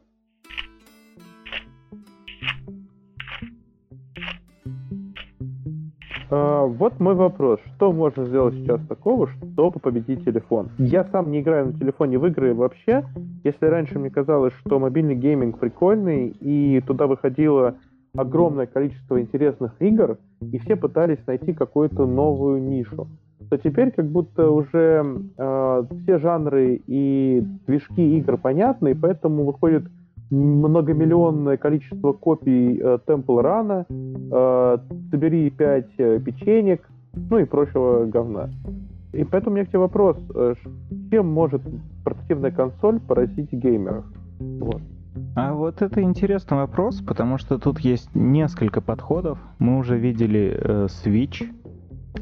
[6.30, 7.60] А, вот мой вопрос.
[7.76, 10.70] Что можно сделать сейчас такого, чтобы победить телефон?
[10.78, 13.04] Я сам не играю на телефоне в игры вообще.
[13.44, 17.76] Если раньше мне казалось, что мобильный гейминг прикольный, и туда выходило
[18.16, 23.08] огромное количество интересных игр, и все пытались найти какую-то новую нишу,
[23.50, 25.04] то теперь как будто уже
[25.36, 29.84] э, все жанры и движки игр понятны, и поэтому выходит
[30.30, 34.78] многомиллионное количество копий э, Temple Run, э,
[35.10, 38.50] собери 5 э, печенек, ну и прочего говна.
[39.12, 40.54] И поэтому у меня к тебе вопрос, э,
[41.10, 41.62] чем может
[42.04, 44.04] портативная консоль поразить геймеров?
[44.40, 44.82] Вот.
[45.36, 49.38] А вот это интересный вопрос, потому что тут есть несколько подходов.
[49.58, 51.44] Мы уже видели э, Switch,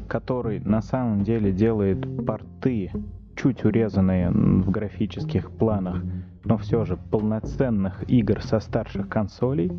[0.07, 2.91] который на самом деле делает порты
[3.35, 6.03] чуть урезанные в графических планах,
[6.45, 9.71] но все же полноценных игр со старших консолей.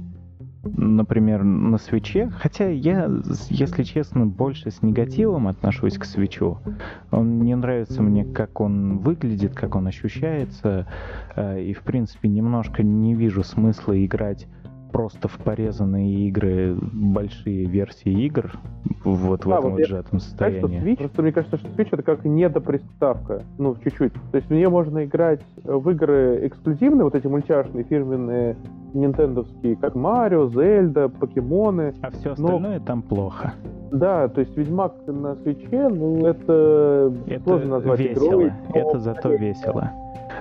[0.66, 3.10] например, на свече, хотя я,
[3.50, 6.58] если честно, больше с негативом отношусь к свечу.
[7.10, 10.86] Он не нравится мне, как он выглядит, как он ощущается,
[11.36, 14.46] э, и, в принципе, немножко не вижу смысла играть
[14.94, 18.52] просто в порезанные игры, большие версии игр,
[19.04, 20.92] вот в Да, этом вот сжатом Сказать, что состоянии.
[20.92, 24.12] Switch, просто мне кажется, что Switch это как недоприставка, ну, чуть-чуть.
[24.30, 28.56] То есть в нее можно играть в игры эксклюзивные, вот эти мультяшные, фирменные,
[28.94, 31.92] нинтендовские, как Марио, Зельда, Покемоны.
[32.00, 33.54] А все но- остальное там плохо.
[33.90, 38.26] Да, то есть Ведьмак на свече, ну, это, Это сложно назвать весело.
[38.28, 38.52] игрой.
[38.72, 39.90] но- Это зато весело.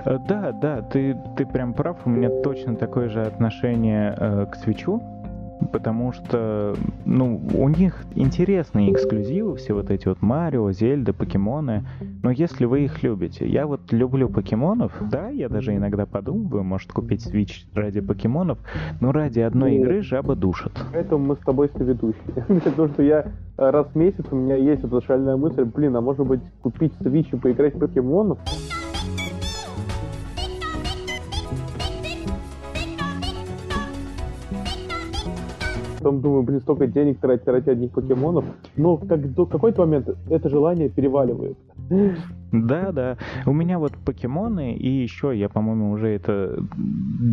[0.04, 1.98] Э, Да, да, ты, ты прям прав.
[2.04, 5.02] У меня точно такое же отношение э, к свечу.
[5.72, 6.74] Потому что,
[7.06, 11.84] ну, у них интересные эксклюзивы, все вот эти вот Марио, Зельда, покемоны.
[12.22, 16.92] Но если вы их любите, я вот люблю покемонов, да, я даже иногда подумываю, может
[16.92, 18.58] купить Switch ради покемонов,
[19.00, 20.72] но ради одной Ну, игры жаба душит.
[20.92, 22.44] Поэтому мы с тобой соведущие.
[22.64, 23.24] Потому что я
[23.56, 26.92] э, раз в месяц, у меня есть эта шальная мысль, блин, а может быть купить
[27.00, 28.38] Switch и поиграть в покемонов?
[36.04, 38.44] Потом думаю, блин, столько денег тратить ради одних покемонов.
[38.76, 41.56] Но как, до какой-то момент это желание переваливает.
[42.52, 43.16] Да, да.
[43.46, 46.62] У меня вот покемоны, и еще я, по-моему, уже это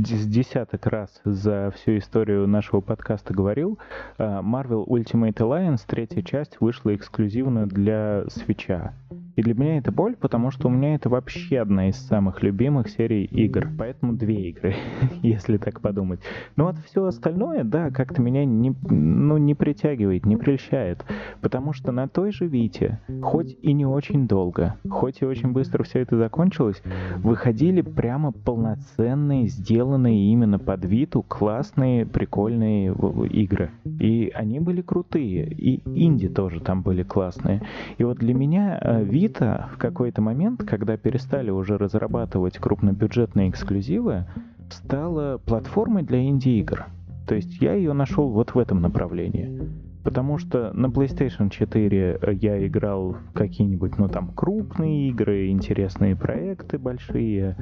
[0.06, 3.78] с десяток раз за всю историю нашего подкаста говорил.
[4.18, 8.94] а, Marvel Ultimate Alliance, третья часть, вышла эксклюзивно для свеча.
[9.36, 12.90] И для меня это боль, потому что у меня это вообще одна из самых любимых
[12.90, 13.70] серий игр.
[13.78, 14.76] Поэтому две игры,
[15.22, 16.20] если так подумать.
[16.56, 21.06] Но вот все остальное, да, как-то меня не, ну, не притягивает, не прельщает.
[21.42, 25.84] Потому что на той же Вите, хоть и не очень долго, хоть и очень быстро
[25.84, 26.82] все это закончилось,
[27.18, 32.94] выходили прямо полноценные, сделанные именно под Виту, классные, прикольные
[33.30, 33.72] игры.
[33.86, 37.62] И они были крутые, и инди тоже там были классные.
[37.98, 44.26] И вот для меня э, Vita в какой-то момент, когда перестали уже разрабатывать крупнобюджетные эксклюзивы,
[44.70, 46.86] стала платформой для инди-игр.
[47.28, 49.70] То есть я ее нашел вот в этом направлении.
[50.04, 56.80] Потому что на PlayStation 4 я играл в какие-нибудь, ну там, крупные игры, интересные проекты
[56.80, 57.56] большие,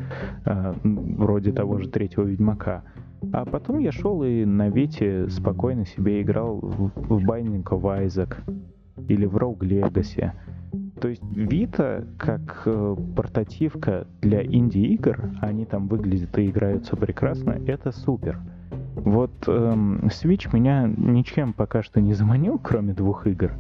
[0.46, 2.84] э, вроде того же третьего Ведьмака.
[3.34, 8.38] А потом я шел и на Вите спокойно себе играл в, в Binding of Isaac
[9.10, 10.32] или в Rogue Legacy.
[11.02, 17.92] То есть Vita как э, портативка для инди-игр, они там выглядят и играются прекрасно, это
[17.92, 18.40] супер.
[18.96, 23.54] Вот эм, Switch меня ничем пока что не заманил, кроме двух игр.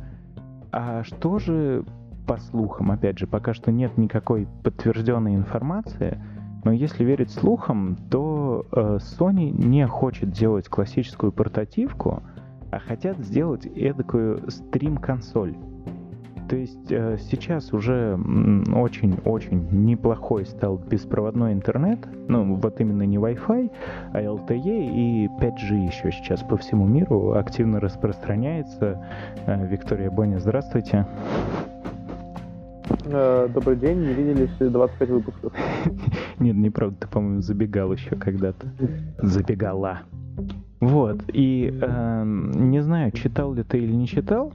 [0.72, 1.86] А что же
[2.28, 6.20] по слухам, опять же, пока что нет никакой подтвержденной информации,
[6.64, 12.22] но если верить слухам, то э, Sony не хочет делать классическую портативку,
[12.70, 15.56] а хотят сделать эдакую стрим-консоль.
[16.50, 18.18] То есть э, сейчас уже
[18.74, 23.72] очень-очень неплохой стал беспроводной интернет, ну вот именно не Wi-Fi,
[24.14, 29.00] а LTE и 5G еще сейчас по всему миру активно распространяется.
[29.45, 31.06] Э, Виктория Боня, здравствуйте.
[33.06, 35.54] Э, Добрый день, не виделись 25 выпусков.
[36.39, 38.68] Нет, неправда, ты, по-моему, забегал еще когда-то.
[39.20, 40.00] Забегала.
[40.80, 44.54] Вот, и эм, не знаю, читал ли ты или не читал,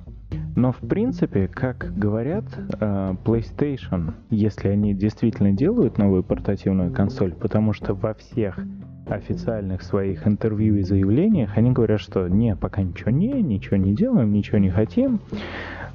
[0.57, 7.73] но в принципе, как говорят, э, PlayStation, если они действительно делают новую портативную консоль, потому
[7.73, 8.59] что во всех
[9.07, 14.33] официальных своих интервью и заявлениях они говорят, что не, пока ничего не, ничего не делаем,
[14.33, 15.21] ничего не хотим,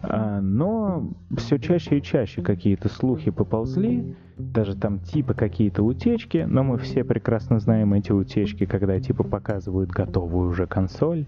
[0.02, 6.64] А, но все чаще и чаще какие-то слухи поползли, даже там типа какие-то утечки, но
[6.64, 11.26] мы все прекрасно знаем эти утечки, когда типа показывают готовую уже консоль,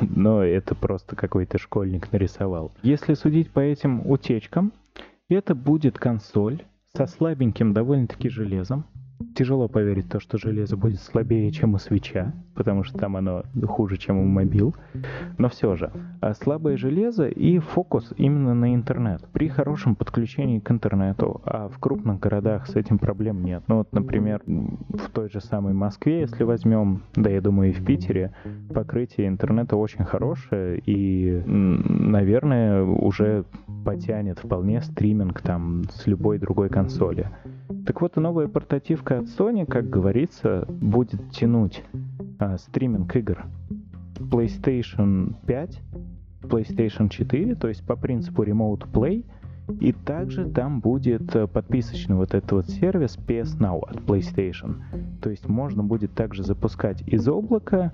[0.00, 2.72] но это просто какой-то школьник нарисовал.
[2.82, 4.72] Если судить по этим утечкам,
[5.28, 6.62] это будет консоль
[6.96, 8.86] со слабеньким довольно-таки железом.
[9.34, 13.42] Тяжело поверить в то, что железо будет слабее, чем у свеча, потому что там оно
[13.66, 14.74] хуже, чем у мобил.
[15.38, 15.90] Но все же,
[16.20, 19.24] а слабое железо и фокус именно на интернет.
[19.32, 23.64] При хорошем подключении к интернету, а в крупных городах с этим проблем нет.
[23.66, 27.84] Ну вот, например, в той же самой Москве, если возьмем, да я думаю и в
[27.84, 28.32] Питере,
[28.72, 33.44] покрытие интернета очень хорошее и, наверное, уже
[33.84, 37.28] потянет вполне стриминг там с любой другой консоли.
[37.86, 41.82] Так вот, новая портативка от Sony, как говорится, будет тянуть
[42.38, 43.44] а, стриминг игр
[44.18, 45.80] PlayStation 5,
[46.42, 49.24] PlayStation 4, то есть по принципу Remote Play,
[49.80, 54.76] и также там будет э, подписочный вот этот вот сервис PS Now от PlayStation.
[55.20, 57.92] То есть можно будет также запускать из облака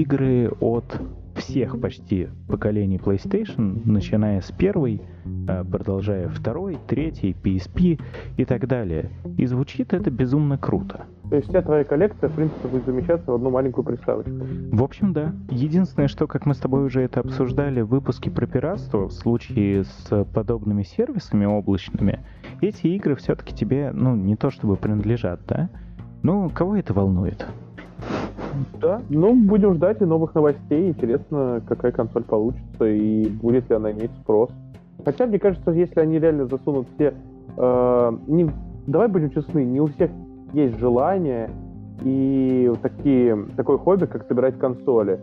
[0.00, 1.00] игры от
[1.36, 5.02] всех почти поколений PlayStation, начиная с первой,
[5.48, 8.00] э, продолжая второй, третий, PSP
[8.36, 9.10] и так далее.
[9.36, 11.06] И звучит это безумно круто.
[11.28, 14.32] То есть вся твоя коллекция, в принципе, будет замещаться в одну маленькую приставочку.
[14.72, 15.32] В общем, да.
[15.48, 19.84] Единственное, что, как мы с тобой уже это обсуждали в выпуске про пиратство, в случае
[19.84, 22.20] с подобными сервисами облачными,
[22.60, 25.70] эти игры все-таки тебе, ну, не то чтобы принадлежат, да?
[26.22, 27.46] Ну, кого это волнует?
[28.80, 30.90] Да, ну, будем ждать и новых новостей.
[30.90, 34.50] Интересно, какая консоль получится и будет ли она иметь спрос.
[35.04, 37.14] Хотя, мне кажется, если они реально засунут все...
[37.56, 38.50] Э, не,
[38.86, 40.10] давай будем честны, не у всех
[40.52, 41.50] есть желание
[42.02, 45.20] и такие, такое хобби, как собирать консоли.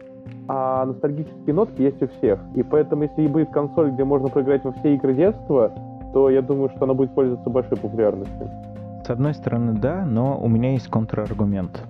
[0.47, 2.39] А ностальгические нотки есть у всех.
[2.55, 5.71] И поэтому, если и будет консоль, где можно проиграть во все игры детства,
[6.13, 8.49] то я думаю, что она будет пользоваться большой популярностью.
[9.05, 11.83] С одной стороны, да, но у меня есть контраргумент.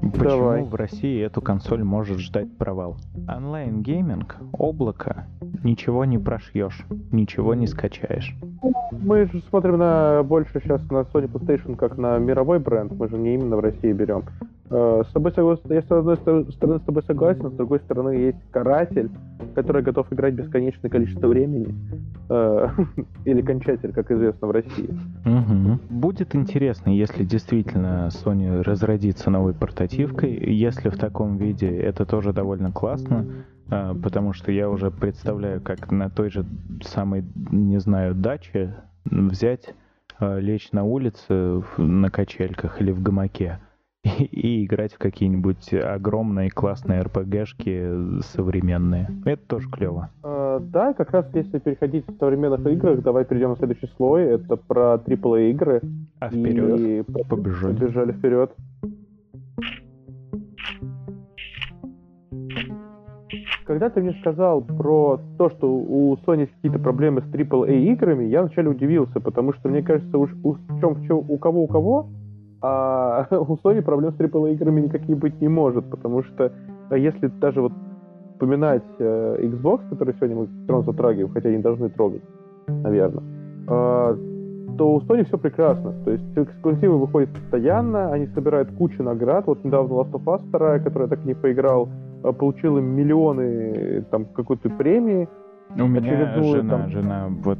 [0.00, 0.62] Почему Давай.
[0.64, 2.96] в России эту консоль может ждать провал?
[3.28, 5.26] Онлайн-гейминг, облако,
[5.62, 8.34] ничего не прошьешь, ничего не скачаешь.
[8.92, 13.18] Мы же смотрим на больше сейчас на Sony PlayStation как на мировой бренд, мы же
[13.18, 14.24] не именно в России берем.
[14.70, 18.38] Э, С тобой согласен, я с одной стороны с тобой согласен, с другой стороны есть
[18.52, 19.10] каратель,
[19.54, 21.74] который готов играть бесконечное количество времени.
[22.28, 22.68] Э,
[23.24, 24.94] Или кончатель, как известно в России.
[25.24, 25.80] Мгм.
[25.90, 30.36] Будет интересно, если действительно Sony разродится новой портативкой.
[30.36, 33.26] Если в таком виде, это тоже довольно классно,
[33.70, 36.44] а, потому что я уже представляю, как на той же
[36.82, 39.74] самой, не знаю, даче взять,
[40.20, 43.58] лечь на улице на качельках или в гамаке
[44.04, 49.08] и, и играть в какие-нибудь огромные классные РПГшки современные.
[49.24, 50.10] Это тоже клево.
[50.24, 54.22] Э, Да, как раз если переходить в современных играх, давай перейдем на следующий слой.
[54.24, 55.80] Это про AAA игры.
[56.18, 56.80] А вперед.
[56.80, 57.74] И Побежали.
[57.74, 58.54] побежали вперед.
[63.64, 68.24] Когда ты мне сказал про то, что у Sony есть какие-то проблемы с AAA играми,
[68.24, 71.62] я вначале удивился, потому что мне кажется, уж у, в чем, в чем- у кого
[71.62, 72.08] у кого,
[72.62, 76.52] а у Sony проблем с AAA играми никаких быть не может, потому что
[76.90, 77.72] а если даже вот
[78.32, 82.22] вспоминать э, Xbox, который сегодня мы равно затрагиваем, хотя не должны трогать,
[82.68, 83.22] наверное,
[83.68, 84.16] а,
[84.78, 85.92] то у Sony все прекрасно.
[86.04, 89.46] То есть эксклюзивы выходят постоянно, они собирают кучу наград.
[89.46, 91.88] Вот недавно Last of Us 2, которая так и не поиграл,
[92.22, 95.28] а, получила миллионы э, там какой-то премии.
[95.78, 97.58] У меня очередную, жена, там- жена вот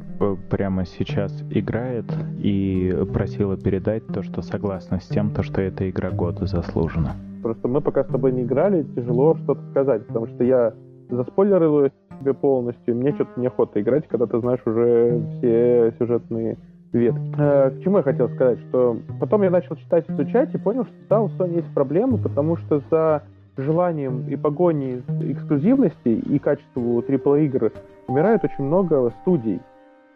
[0.49, 2.05] прямо сейчас играет
[2.39, 7.11] и просила передать то, что согласна с тем, то, что эта игра года заслужена.
[7.41, 10.73] Просто мы пока с тобой не играли, тяжело что-то сказать, потому что я
[11.09, 11.89] заспойлерил
[12.19, 16.57] тебе полностью, и мне что-то неохота играть, когда ты знаешь уже все сюжетные
[16.93, 17.35] ветки.
[17.37, 20.93] Э, К чему я хотел сказать, что потом я начал читать, изучать и понял, что
[21.09, 23.23] да, у Sony есть проблемы, потому что за
[23.57, 27.71] желанием и погоней эксклюзивности и качеству AAA игр
[28.11, 29.61] умирает очень много студий.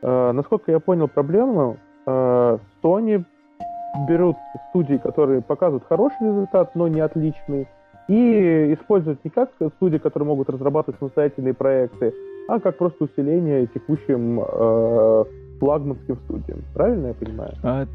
[0.01, 3.23] Э, Насколько я понял проблему, э, Sony
[4.07, 4.35] берут
[4.69, 7.67] студии, которые показывают хороший результат, но не отличный,
[8.07, 12.13] и используют не как студии, которые могут разрабатывать самостоятельные проекты,
[12.47, 15.23] а как просто усиление текущим э,
[15.59, 16.61] флагманским студиям.
[16.73, 17.53] Правильно я понимаю?
[17.63, 17.87] А,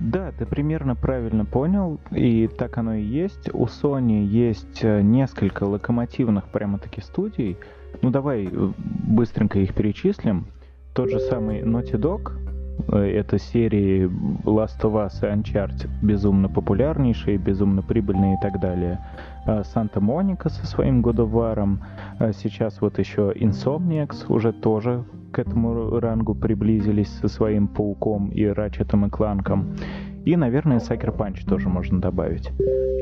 [0.00, 3.52] да, ты примерно правильно понял, и так оно и есть.
[3.52, 7.56] У Sony есть э, несколько локомотивных прямо-таки студий.
[8.02, 8.72] Ну давай э,
[9.06, 10.46] быстренько их перечислим.
[10.94, 12.32] Тот же самый Naughty Dog,
[12.92, 14.06] э, это серии
[14.44, 18.98] Last of Us и Uncharted, безумно популярнейшие, безумно прибыльные и так далее.
[19.46, 21.78] А Санта Моника со своим God of War,
[22.18, 28.44] а сейчас вот еще Insomniacs уже тоже к этому рангу приблизились со своим Пауком и
[28.44, 29.74] Рачетом и Кланком.
[30.24, 32.50] И, наверное, Sucker Punch тоже можно добавить.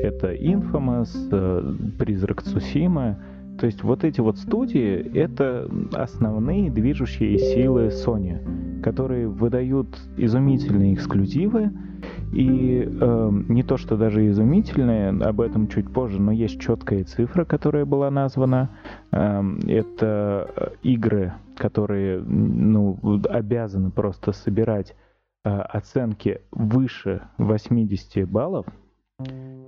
[0.01, 3.17] Это Infamous, э, Призрак Цусима.
[3.59, 11.71] То есть вот эти вот студии— это основные движущие силы Sony, которые выдают изумительные эксклюзивы,
[12.33, 17.45] и э, не то, что даже изумительные, об этом чуть позже, но есть четкая цифра,
[17.45, 18.69] которая была названа.
[19.11, 22.99] Эм, это э, игры, которые ну,
[23.29, 24.95] обязаны просто собирать
[25.45, 28.65] э, оценки выше 80 баллов.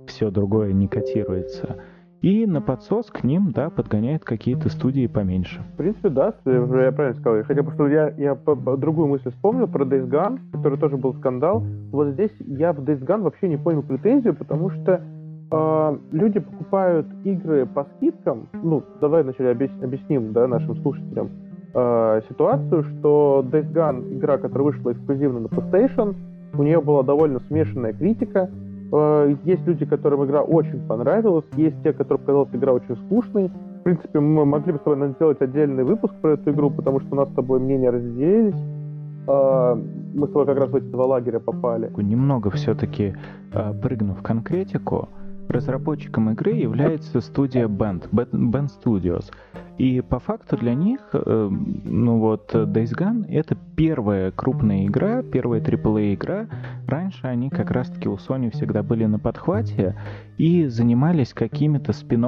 [0.06, 1.82] Все другое не котируется.
[2.22, 5.62] И на подсос к ним, да, подгоняют какие-то студии поменьше.
[5.74, 7.42] В принципе, да, я правильно сказал.
[7.44, 11.62] Хотя просто я, я по- другую мысль вспомнил про Days Gone, который тоже был скандал.
[11.90, 15.00] Вот здесь я в Days Gone вообще не понял претензию, потому что
[15.50, 18.48] э, люди покупают игры по скидкам.
[18.52, 21.30] Ну, давай вначале объяс- объясним да, нашим слушателям
[21.72, 26.14] э, ситуацию, что Days Gone, игра, которая вышла эксклюзивно на PlayStation,
[26.52, 28.50] у нее была довольно смешанная критика,
[29.44, 33.48] есть люди, которым игра очень понравилась, есть те, которым показалась игра очень скучной.
[33.80, 37.12] В принципе, мы могли бы с тобой сделать отдельный выпуск про эту игру, потому что
[37.12, 38.60] у нас с тобой мнения разделились.
[39.28, 39.74] Э,
[40.14, 41.90] мы с тобой как раз в эти два лагеря попали.
[41.96, 43.14] Немного все-таки
[43.52, 45.08] э, прыгнув в конкретику,
[45.50, 49.30] разработчиком игры является студия Band, Band Studios.
[49.78, 55.62] И по факту для них, э, ну вот, Days Gone это первая крупная игра, первая
[55.62, 56.46] AAA игра.
[56.86, 59.96] Раньше они как раз-таки у Sony всегда были на подхвате
[60.36, 62.20] и занимались какими-то спин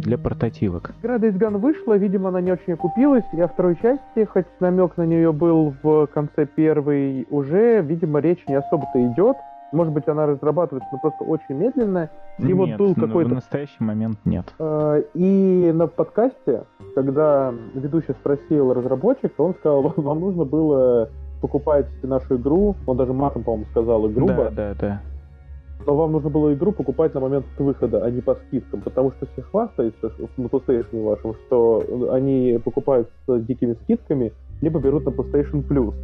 [0.00, 0.92] для портативок.
[1.02, 3.24] Игра Days Gone вышла, видимо, она не очень окупилась.
[3.32, 8.54] Я второй части, хоть намек на нее был в конце первой, уже, видимо, речь не
[8.54, 9.36] особо-то идет.
[9.72, 12.10] Может быть, она разрабатывается, но просто очень медленно.
[12.38, 13.30] И нет, вот был какой-то...
[13.30, 14.46] в настоящий момент нет.
[14.58, 16.64] А, и на подкасте,
[16.94, 21.10] когда ведущий спросил разработчика, он сказал, вам нужно было
[21.40, 24.26] покупать нашу игру, он даже матом, по-моему, сказал игру.
[24.26, 25.02] Да, да, да.
[25.86, 29.26] Но вам нужно было игру покупать на момент выхода, а не по скидкам, потому что
[29.26, 35.66] все хвастаются на PlayStation вашем, что они покупают с дикими скидками, либо берут на PlayStation
[35.66, 35.94] Plus.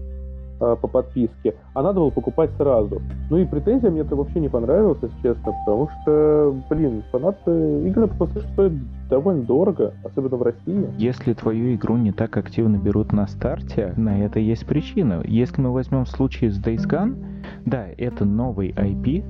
[0.61, 3.03] Э, по подписке, а надо было покупать сразу.
[3.29, 8.07] Ну и претензия мне это вообще не понравилась, если честно, потому что, блин, фанаты игры
[8.07, 8.73] по стоят
[9.11, 10.87] довольно дорого, особенно в России.
[10.97, 15.23] Если твою игру не так активно берут на старте, на это есть причина.
[15.25, 17.17] Если мы возьмем случай с Days Gone,
[17.65, 19.25] да, это новый IP,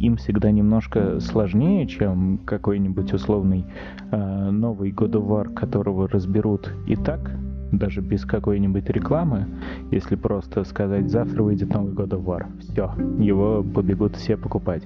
[0.00, 3.64] им всегда немножко сложнее, чем какой-нибудь условный
[4.10, 7.30] э, новый God of War, которого разберут и так
[7.78, 9.46] даже без какой-нибудь рекламы,
[9.90, 14.82] если просто сказать, завтра выйдет новый God of War, все, его побегут все покупать.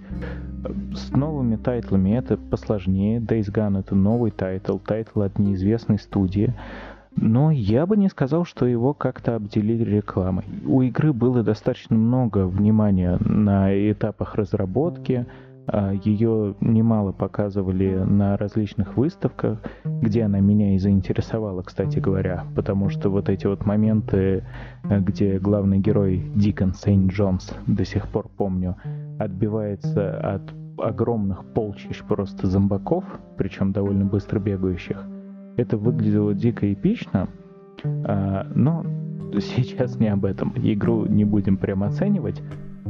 [0.95, 3.21] С новыми тайтлами это посложнее.
[3.21, 6.53] Days Gone это новый тайтл, тайтл от неизвестной студии.
[7.15, 10.45] Но я бы не сказал, что его как-то обделили рекламой.
[10.67, 15.48] У игры было достаточно много внимания на этапах разработки, а,
[16.05, 23.11] Ее немало показывали на различных выставках, где она меня и заинтересовала, кстати говоря, потому что
[23.11, 24.45] вот эти вот моменты,
[24.85, 28.77] э, где главный герой Дикон Сейнт Джонс, до сих пор помню,
[29.19, 30.43] отбивается от
[30.79, 33.05] огромных полчищ просто зомбаков,
[33.37, 35.05] причем довольно быстро бегающих.
[35.57, 37.29] Это выглядело дико эпично,
[37.85, 38.85] а, но
[39.41, 40.55] сейчас не об этом.
[40.57, 42.41] Игру не будем прям оценивать.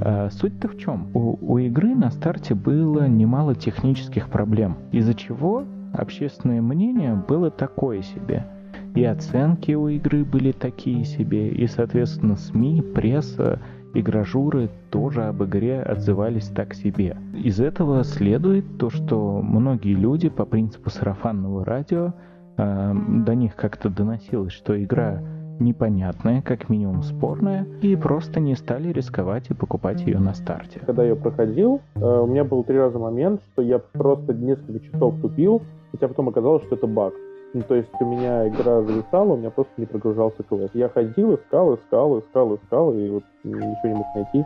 [0.01, 1.09] А, суть-то в чем?
[1.15, 8.03] У, у игры на старте было немало технических проблем, из-за чего общественное мнение было такое
[8.03, 8.47] себе.
[8.95, 13.61] И оценки у игры были такие себе, и, соответственно, СМИ, пресса
[13.95, 17.17] и гражуры тоже об игре отзывались так себе.
[17.35, 22.13] Из этого следует то, что многие люди по принципу сарафанного радио
[22.57, 22.95] э,
[23.25, 25.23] до них как-то доносилось, что игра
[25.61, 30.81] непонятная, как минимум спорная, и просто не стали рисковать и покупать ее на старте.
[30.87, 35.21] Когда я проходил, э, у меня был три раза момент, что я просто несколько часов
[35.21, 37.15] тупил, хотя потом оказалось, что это баг.
[37.55, 40.75] Ну, то есть у меня игра зависала, у меня просто не прогружался квест.
[40.75, 44.45] Я ходил, искал, искал, искал, искал, и вот ничего не мог найти.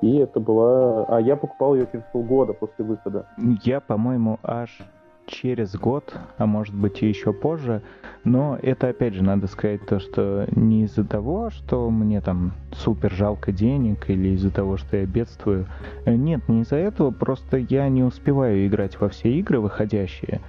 [0.00, 1.04] И это была...
[1.04, 3.26] А я покупал ее через полгода после выхода.
[3.62, 4.80] Я, по-моему, аж
[5.26, 7.82] через год, а может быть и еще позже.
[8.24, 13.12] Но это опять же надо сказать то, что не из-за того, что мне там супер
[13.12, 15.66] жалко денег или из-за того, что я бедствую.
[16.06, 20.40] Нет, не из-за этого, просто я не успеваю играть во все игры выходящие.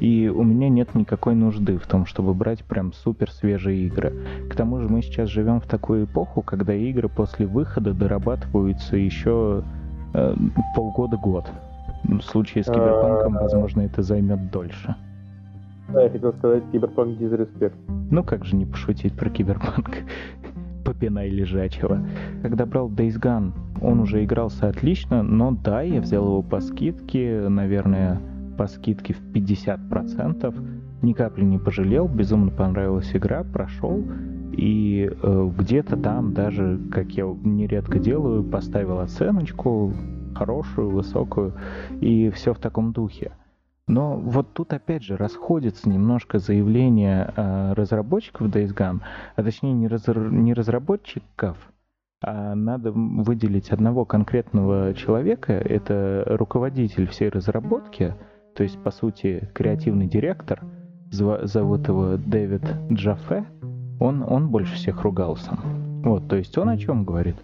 [0.00, 4.12] И у меня нет никакой нужды в том, чтобы брать прям супер свежие игры.
[4.50, 9.62] К тому же мы сейчас живем в такую эпоху, когда игры после выхода дорабатываются еще
[10.12, 10.34] э,
[10.74, 11.46] полгода-год.
[12.04, 14.96] В случае с Киберпанком, возможно, это займет дольше.
[15.92, 17.76] Да, я хотел сказать Киберпанк disrespect.
[18.10, 19.90] Ну как же не пошутить про Киберпанк?
[20.84, 22.00] Попинай лежачего.
[22.42, 27.46] Когда брал Days Gone, он уже игрался отлично, но да, я взял его по скидке,
[27.48, 28.20] наверное,
[28.56, 30.54] по скидке в 50%.
[31.02, 34.04] Ни капли не пожалел, безумно понравилась игра, прошел.
[34.52, 39.92] И э, где-то там даже, как я нередко делаю, поставил оценочку,
[40.42, 41.54] хорошую, высокую,
[42.00, 43.32] и все в таком духе.
[43.86, 49.00] Но вот тут опять же расходится немножко заявление э, разработчиков Days Gone,
[49.36, 51.56] а точнее не, раз, не разработчиков,
[52.24, 58.14] а надо выделить одного конкретного человека, это руководитель всей разработки,
[58.54, 60.62] то есть, по сути, креативный директор,
[61.10, 63.44] зовут его Дэвид Джаффе,
[64.00, 65.52] он, он больше всех ругался.
[66.04, 67.36] Вот, то есть он о чем говорит?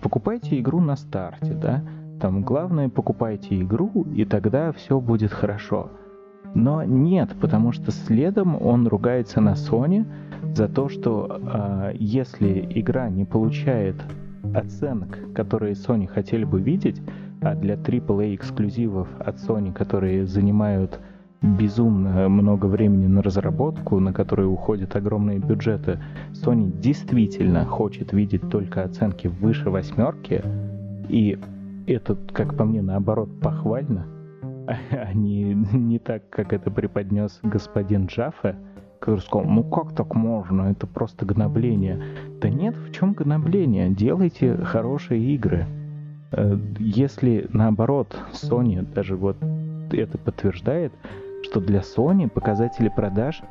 [0.00, 1.82] Покупайте игру на старте, да,
[2.22, 5.90] там главное покупайте игру, и тогда все будет хорошо.
[6.54, 10.06] Но нет, потому что следом он ругается на Sony
[10.54, 13.96] за то, что э, если игра не получает
[14.54, 17.02] оценок, которые Sony хотели бы видеть,
[17.40, 21.00] А для AAA эксклюзивов от Sony, которые занимают
[21.42, 25.98] безумно много времени на разработку, на которые уходят огромные бюджеты,
[26.34, 30.44] Sony действительно хочет видеть только оценки выше восьмерки,
[31.08, 31.36] и
[31.86, 34.06] это, как по мне, наоборот, похвально,
[34.90, 38.56] а не, не так, как это преподнес господин Джаффе,
[38.98, 42.00] который сказал, ну как так можно, это просто гнобление.
[42.40, 43.90] Да нет, в чем гнобление?
[43.90, 45.66] Делайте хорошие игры.
[46.30, 49.36] Э, если наоборот, Sony даже вот
[49.90, 50.92] это подтверждает,
[51.42, 53.42] что для Sony показатели продаж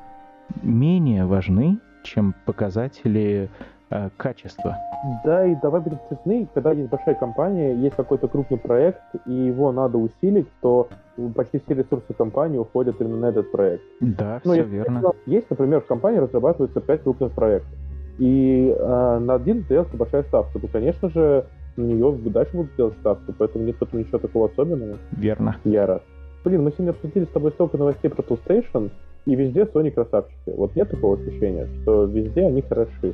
[0.64, 3.50] менее важны, чем показатели
[3.92, 4.78] э, качества.
[5.24, 9.72] Да, и давай будем честны, когда есть большая компания, есть какой-то крупный проект, и его
[9.72, 10.90] надо усилить, то
[11.36, 13.84] почти все ресурсы компании уходят именно на этот проект.
[14.00, 15.12] Да, ну, все верно.
[15.26, 17.72] Есть, например, в компании разрабатывается 5 крупных проектов,
[18.18, 21.46] и э, на один делается большая ставка, то, конечно же,
[21.78, 24.98] на нее дальше будут делать ставку, поэтому нет в этом ничего такого особенного.
[25.12, 25.58] Верно.
[25.64, 26.04] Я рад.
[26.44, 28.92] Блин, мы сегодня обсудили с тобой столько новостей про PlayStation,
[29.26, 30.50] и везде Sony красавчики.
[30.56, 33.14] Вот нет такого ощущения, что везде они хороши.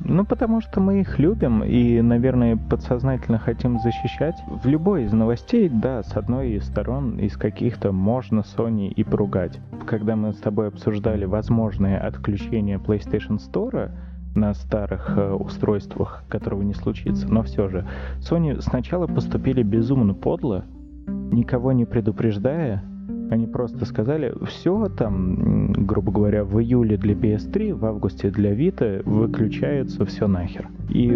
[0.00, 4.36] Ну, потому что мы их любим и, наверное, подсознательно хотим защищать.
[4.46, 9.58] В любой из новостей, да, с одной из сторон, из каких-то можно Sony и поругать.
[9.86, 13.90] Когда мы с тобой обсуждали возможное отключение PlayStation Store,
[14.36, 17.26] на старых э, устройствах, которого не случится.
[17.26, 17.86] Но все же,
[18.18, 20.66] Sony сначала поступили безумно подло,
[21.06, 22.84] никого не предупреждая,
[23.30, 29.02] они просто сказали, все там, грубо говоря, в июле для PS3, в августе для Vita
[29.04, 30.68] выключается все нахер.
[30.88, 31.08] И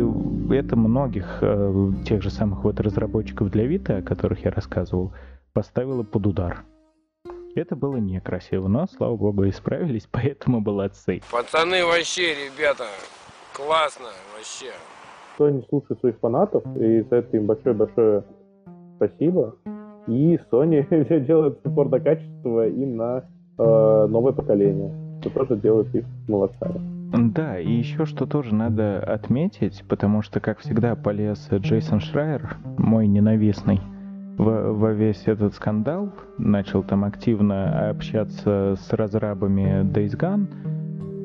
[0.52, 5.12] это многих э, тех же самых вот разработчиков для Vita, о которых я рассказывал,
[5.52, 6.64] поставило под удар.
[7.54, 11.20] Это было некрасиво, но, слава богу, исправились, поэтому молодцы.
[11.30, 12.84] Пацаны вообще, ребята,
[13.54, 14.06] классно
[14.36, 14.72] вообще.
[15.34, 18.24] Кто не слушает своих фанатов, и за это им большое-большое
[18.96, 19.56] спасибо.
[20.10, 20.84] И Sony
[21.26, 23.22] делает упор на качество и на
[23.58, 26.80] э, новое поколение, что тоже делает их молодцами.
[27.32, 33.06] Да, и еще что тоже надо отметить, потому что, как всегда, полез Джейсон Шрайер, мой
[33.06, 33.80] ненавистный,
[34.36, 40.48] во, весь этот скандал, начал там активно общаться с разрабами Days Gone,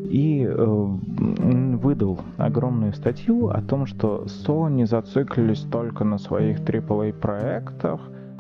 [0.10, 8.00] и э, выдал огромную статью о том, что Sony зациклились только на своих AAA проектах,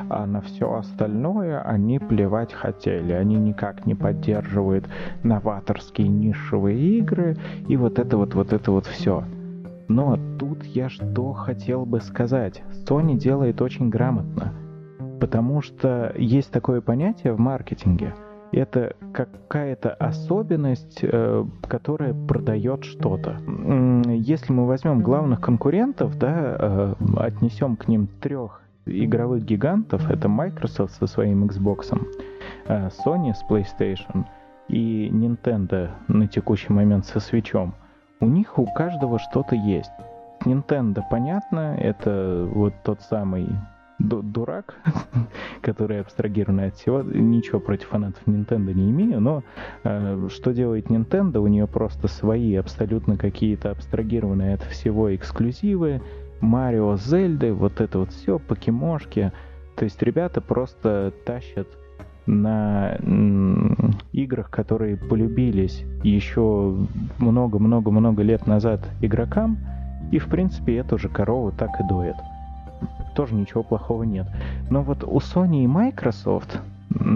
[0.09, 3.13] а на все остальное они плевать хотели.
[3.13, 4.87] Они никак не поддерживают
[5.23, 7.37] новаторские нишевые игры
[7.67, 9.23] и вот это вот, вот это вот все.
[9.87, 12.63] Но тут я что хотел бы сказать.
[12.87, 14.53] Sony делает очень грамотно.
[15.19, 18.13] Потому что есть такое понятие в маркетинге.
[18.51, 23.37] Это какая-то особенность, э, которая продает что-то.
[24.07, 30.93] Если мы возьмем главных конкурентов, да, э, отнесем к ним трех игровых гигантов это Microsoft
[30.95, 31.97] со своим Xbox,
[32.67, 34.25] э, Sony с PlayStation
[34.67, 37.71] и Nintendo на текущий момент со Switch.
[38.19, 39.91] У них у каждого что-то есть.
[40.45, 43.47] Nintendo, понятно, это вот тот самый
[43.99, 44.75] дурак,
[45.61, 47.01] который абстрагированный от всего.
[47.01, 49.43] Ничего против фанатов Nintendo не имею, но
[49.83, 51.39] э, что делает Nintendo?
[51.39, 56.01] У нее просто свои абсолютно какие-то абстрагированные от всего эксклюзивы,
[56.41, 59.31] Марио, Зельды, вот это вот все, покемошки.
[59.75, 61.67] То есть ребята просто тащат
[62.25, 62.97] на
[64.11, 66.75] играх, которые полюбились еще
[67.19, 69.57] много-много-много лет назад игрокам,
[70.11, 72.15] и в принципе эту же корову так и дует.
[73.15, 74.27] Тоже ничего плохого нет.
[74.69, 76.59] Но вот у Sony и Microsoft,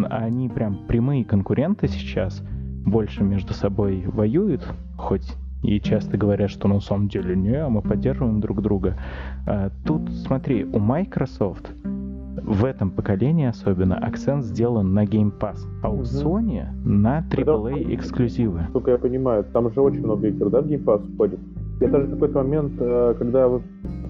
[0.09, 2.41] они прям прямые конкуренты сейчас,
[2.85, 4.65] больше между собой воюют,
[4.97, 8.97] хоть и часто говорят, что на самом деле не, а мы поддерживаем друг друга.
[9.45, 11.71] А, тут, смотри, у Microsoft
[12.41, 18.67] в этом поколении особенно акцент сделан на Game Pass, а у Sony на AAA эксклюзивы.
[18.73, 21.39] Только я понимаю, там же очень много игр, да, в Game Pass входит.
[21.81, 23.49] Я даже в какой-то момент, э, когда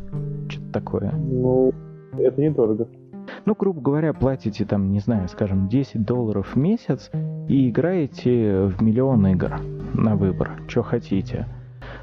[0.49, 1.13] Что-то такое.
[1.13, 1.73] Ну,
[2.17, 2.89] это недорого.
[3.47, 7.11] Ну, грубо говоря, платите там, не знаю, скажем, 10 долларов в месяц
[7.49, 9.61] и играете в миллион игр
[9.93, 11.47] на выбор, что хотите.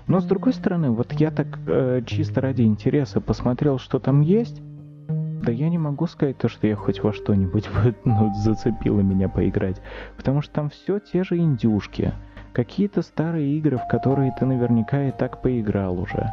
[0.07, 4.61] Но с другой стороны, вот я так э, чисто ради интереса посмотрел, что там есть.
[5.07, 7.67] Да я не могу сказать то, что я хоть во что-нибудь
[8.05, 9.81] ну, зацепило меня поиграть.
[10.17, 12.13] Потому что там все те же индюшки.
[12.53, 16.29] Какие-то старые игры, в которые ты наверняка и так поиграл уже.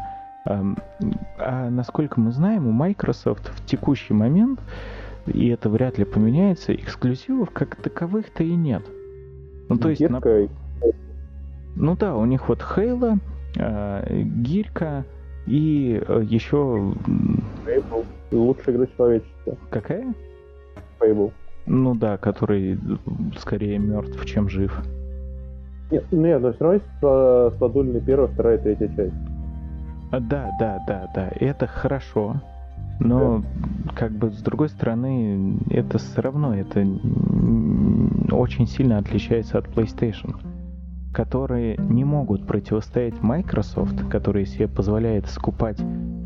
[0.49, 4.61] А насколько мы знаем, у Microsoft в текущий момент,
[5.27, 8.83] и это вряд ли поменяется, эксклюзивов как таковых-то и нет.
[9.69, 10.01] Ну, то есть...
[10.09, 10.21] На...
[11.77, 13.19] Ну да, у них вот Halo,
[13.57, 15.05] э, Гирька
[15.47, 16.95] и э, еще...
[17.67, 18.07] Fable.
[18.33, 19.57] Лучшая игра человечества.
[19.71, 20.15] Какая?
[20.99, 21.31] Fable.
[21.67, 22.79] Ну да, который
[23.37, 24.83] скорее мертв, чем жив.
[25.91, 29.15] Нет, нет, но все равно есть Сладульный первая, вторая, третья часть.
[30.11, 32.41] Да, да, да, да, это хорошо.
[33.01, 33.43] Но,
[33.85, 33.93] да.
[33.95, 36.81] как бы, с другой стороны, это все равно, это
[38.33, 40.37] очень сильно отличается от PlayStation,
[41.13, 45.81] которые не могут противостоять Microsoft, который себе позволяет скупать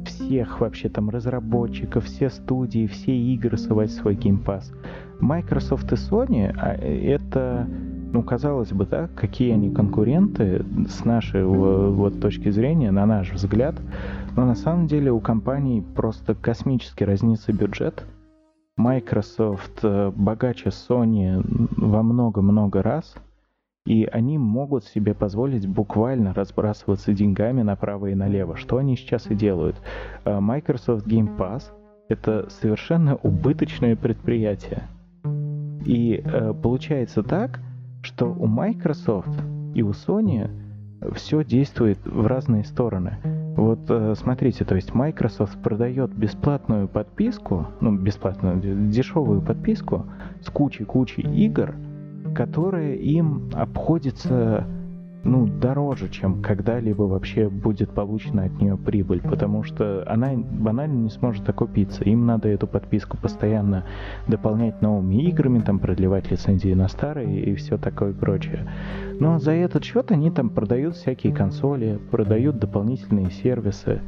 [0.06, 4.64] всех вообще там разработчиков, все студии, все игры совать в свой Game Pass.
[5.20, 7.68] Microsoft и Sony а, это
[8.12, 13.74] ну, казалось бы, да, какие они конкуренты с нашей вот точки зрения, на наш взгляд,
[14.36, 18.04] но на самом деле у компаний просто космически разнится бюджет.
[18.76, 21.42] Microsoft э, богаче Sony
[21.76, 23.14] во много-много раз,
[23.86, 29.34] и они могут себе позволить буквально разбрасываться деньгами направо и налево, что они сейчас и
[29.34, 29.76] делают.
[30.24, 31.64] Э, Microsoft Game Pass—
[32.08, 34.84] это совершенно убыточное предприятие.
[35.84, 37.60] И э, получается так,
[38.02, 39.32] что у Microsoft
[39.74, 40.50] и у Sony
[41.14, 43.18] все действует в разные стороны.
[43.56, 50.06] Вот э, смотрите, то есть Microsoft продает бесплатную подписку, ну бесплатную, дешевую подписку
[50.40, 51.74] с кучей-кучей игр,
[52.34, 54.66] которые им обходятся
[55.24, 61.10] ну, дороже, чем когда-либо вообще будет получена от нее прибыль, потому что она банально не
[61.10, 62.02] сможет окупиться.
[62.04, 63.84] Им надо эту подписку постоянно
[64.26, 68.68] дополнять новыми играми, там продлевать лицензии на старые и все такое прочее.
[69.20, 74.00] Но за этот счет они там продают всякие консоли, продают дополнительные сервисы.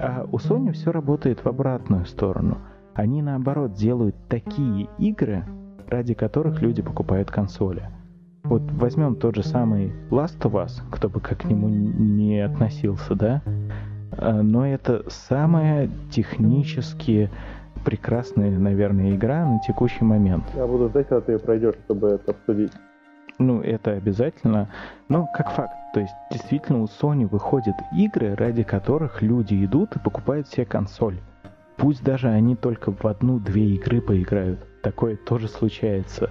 [0.00, 2.58] А у Sony все работает в обратную сторону.
[2.94, 5.44] Они наоборот делают такие игры,
[5.86, 7.84] ради которых люди покупают консоли.
[8.44, 13.14] Вот возьмем тот же самый Last of Us, кто бы как к нему не относился,
[13.14, 13.42] да?
[14.18, 17.30] А, но это самая технически
[17.84, 20.44] прекрасная, наверное, игра на текущий момент.
[20.56, 22.72] Я буду ждать, когда ты ее пройдешь, чтобы это обсудить.
[23.38, 24.68] Ну, это обязательно.
[25.08, 29.98] Но как факт, то есть действительно у Sony выходят игры, ради которых люди идут и
[29.98, 31.18] покупают себе консоль.
[31.76, 34.60] Пусть даже они только в одну-две игры поиграют.
[34.82, 36.30] Такое тоже случается.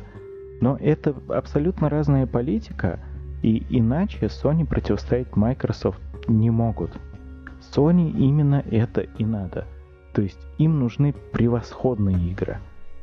[0.61, 2.99] Но это абсолютно разная политика,
[3.41, 6.91] и иначе Sony противостоять Microsoft не могут.
[7.59, 9.65] Sony именно это и надо.
[10.13, 12.59] То есть им нужны превосходные игры.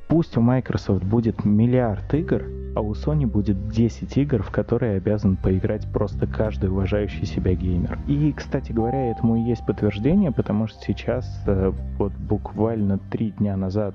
[0.09, 2.43] Пусть у Microsoft будет миллиард игр,
[2.75, 7.99] а у Sony будет 10 игр, в которые обязан поиграть просто каждый уважающий себя геймер.
[8.07, 13.57] И, кстати говоря, этому и есть подтверждение, потому что сейчас, э, вот буквально три дня
[13.57, 13.95] назад,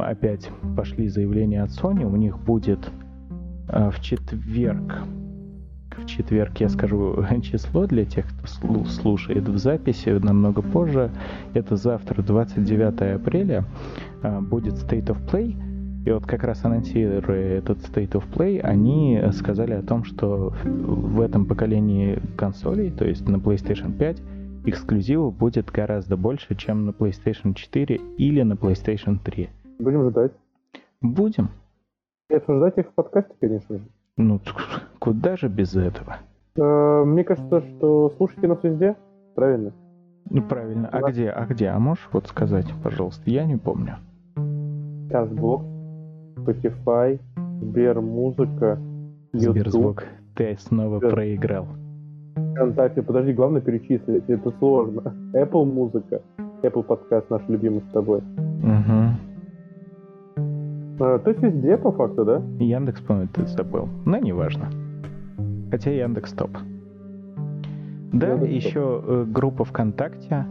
[0.00, 2.90] опять пошли заявления от Sony, у них будет
[3.68, 5.04] э, в четверг,
[5.96, 11.10] в четверг я скажу число для тех, кто слушает в записи намного позже,
[11.54, 13.64] это завтра, 29 апреля,
[14.22, 15.56] будет State of Play,
[16.06, 21.20] и вот как раз анонсируя этот State of Play, они сказали о том, что в
[21.20, 24.22] этом поколении консолей, то есть на PlayStation 5,
[24.64, 29.50] эксклюзивов будет гораздо больше, чем на PlayStation 4 или на PlayStation 3.
[29.78, 30.32] Будем ждать.
[31.02, 31.50] Будем.
[32.30, 33.84] И обсуждать их в подкасте, конечно же.
[34.16, 34.40] Ну,
[34.98, 36.18] куда же без этого?
[36.56, 38.96] Э, мне кажется, что слушайте нас везде,
[39.34, 39.72] правильно?
[40.28, 40.88] Ну, правильно.
[40.88, 41.10] А да.
[41.10, 41.30] где?
[41.30, 41.68] А где?
[41.68, 43.22] А можешь вот сказать, пожалуйста?
[43.30, 43.96] Я не помню.
[45.10, 45.64] Castbox,
[46.36, 47.18] Spotify,
[47.60, 48.78] Сбермузыка,
[49.32, 49.58] YouTube.
[49.58, 50.04] Сберзвук.
[50.34, 51.10] Ты снова Сбер...
[51.10, 51.66] проиграл.
[52.52, 55.14] ВКонтакте, подожди, главное перечислить, это сложно.
[55.34, 56.22] Apple музыка,
[56.62, 58.18] Apple подкаст наш любимый с тобой.
[58.18, 59.00] Угу.
[61.00, 62.42] А, то есть везде, по факту, да?
[62.58, 63.88] Яндекс, по-моему, ты забыл.
[64.04, 64.70] Но неважно.
[65.70, 66.50] Хотя Яндекс топ.
[66.52, 66.60] Да,
[68.12, 68.46] Да-да-да.
[68.46, 70.46] еще э, группа ВКонтакте.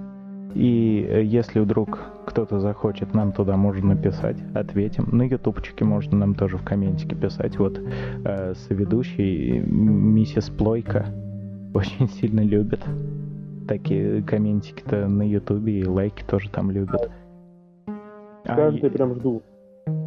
[0.56, 5.08] И э, если вдруг кто-то захочет, нам туда можно написать, ответим.
[5.12, 7.58] На ютубчике можно нам тоже в комментике писать.
[7.58, 11.06] Вот э, соведущий миссис Плойка
[11.74, 12.82] очень сильно любит
[13.70, 17.12] такие комментики-то на ютубе и лайки тоже там любят.
[17.86, 19.43] А, Каждый е- прям жду.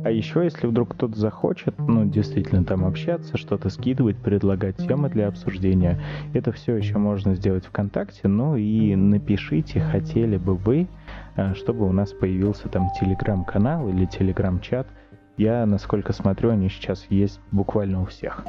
[0.04, 5.28] А еще, если вдруг кто-то захочет, ну, действительно там общаться, что-то скидывать, предлагать темы для
[5.28, 6.00] обсуждения,
[6.34, 8.26] это все еще можно сделать ВКонтакте.
[8.26, 10.88] Ну и напишите, хотели бы вы,
[11.36, 14.88] э, чтобы у нас появился там телеграм-канал или телеграм-чат.
[15.36, 18.44] Я, насколько смотрю, они сейчас есть буквально у всех.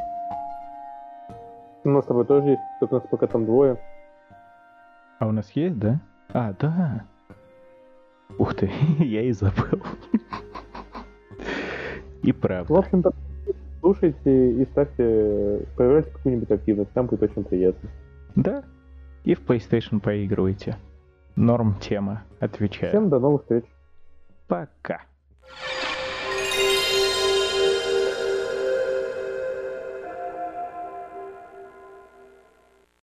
[1.83, 3.77] У нас с тобой тоже есть, только у нас пока там двое.
[5.19, 5.99] А у нас есть, да?
[6.33, 7.03] А, да.
[8.37, 9.81] Ух ты, я и забыл.
[12.23, 12.77] И В правда.
[12.79, 13.11] общем-то,
[13.81, 17.89] слушайте и ставьте, проявляйте какую-нибудь активность, там будет очень приятно.
[18.35, 18.63] Да.
[19.23, 20.77] И в PlayStation поигрывайте.
[21.35, 22.89] Норм тема, отвечаю.
[22.89, 23.65] Всем до новых встреч.
[24.47, 25.01] Пока.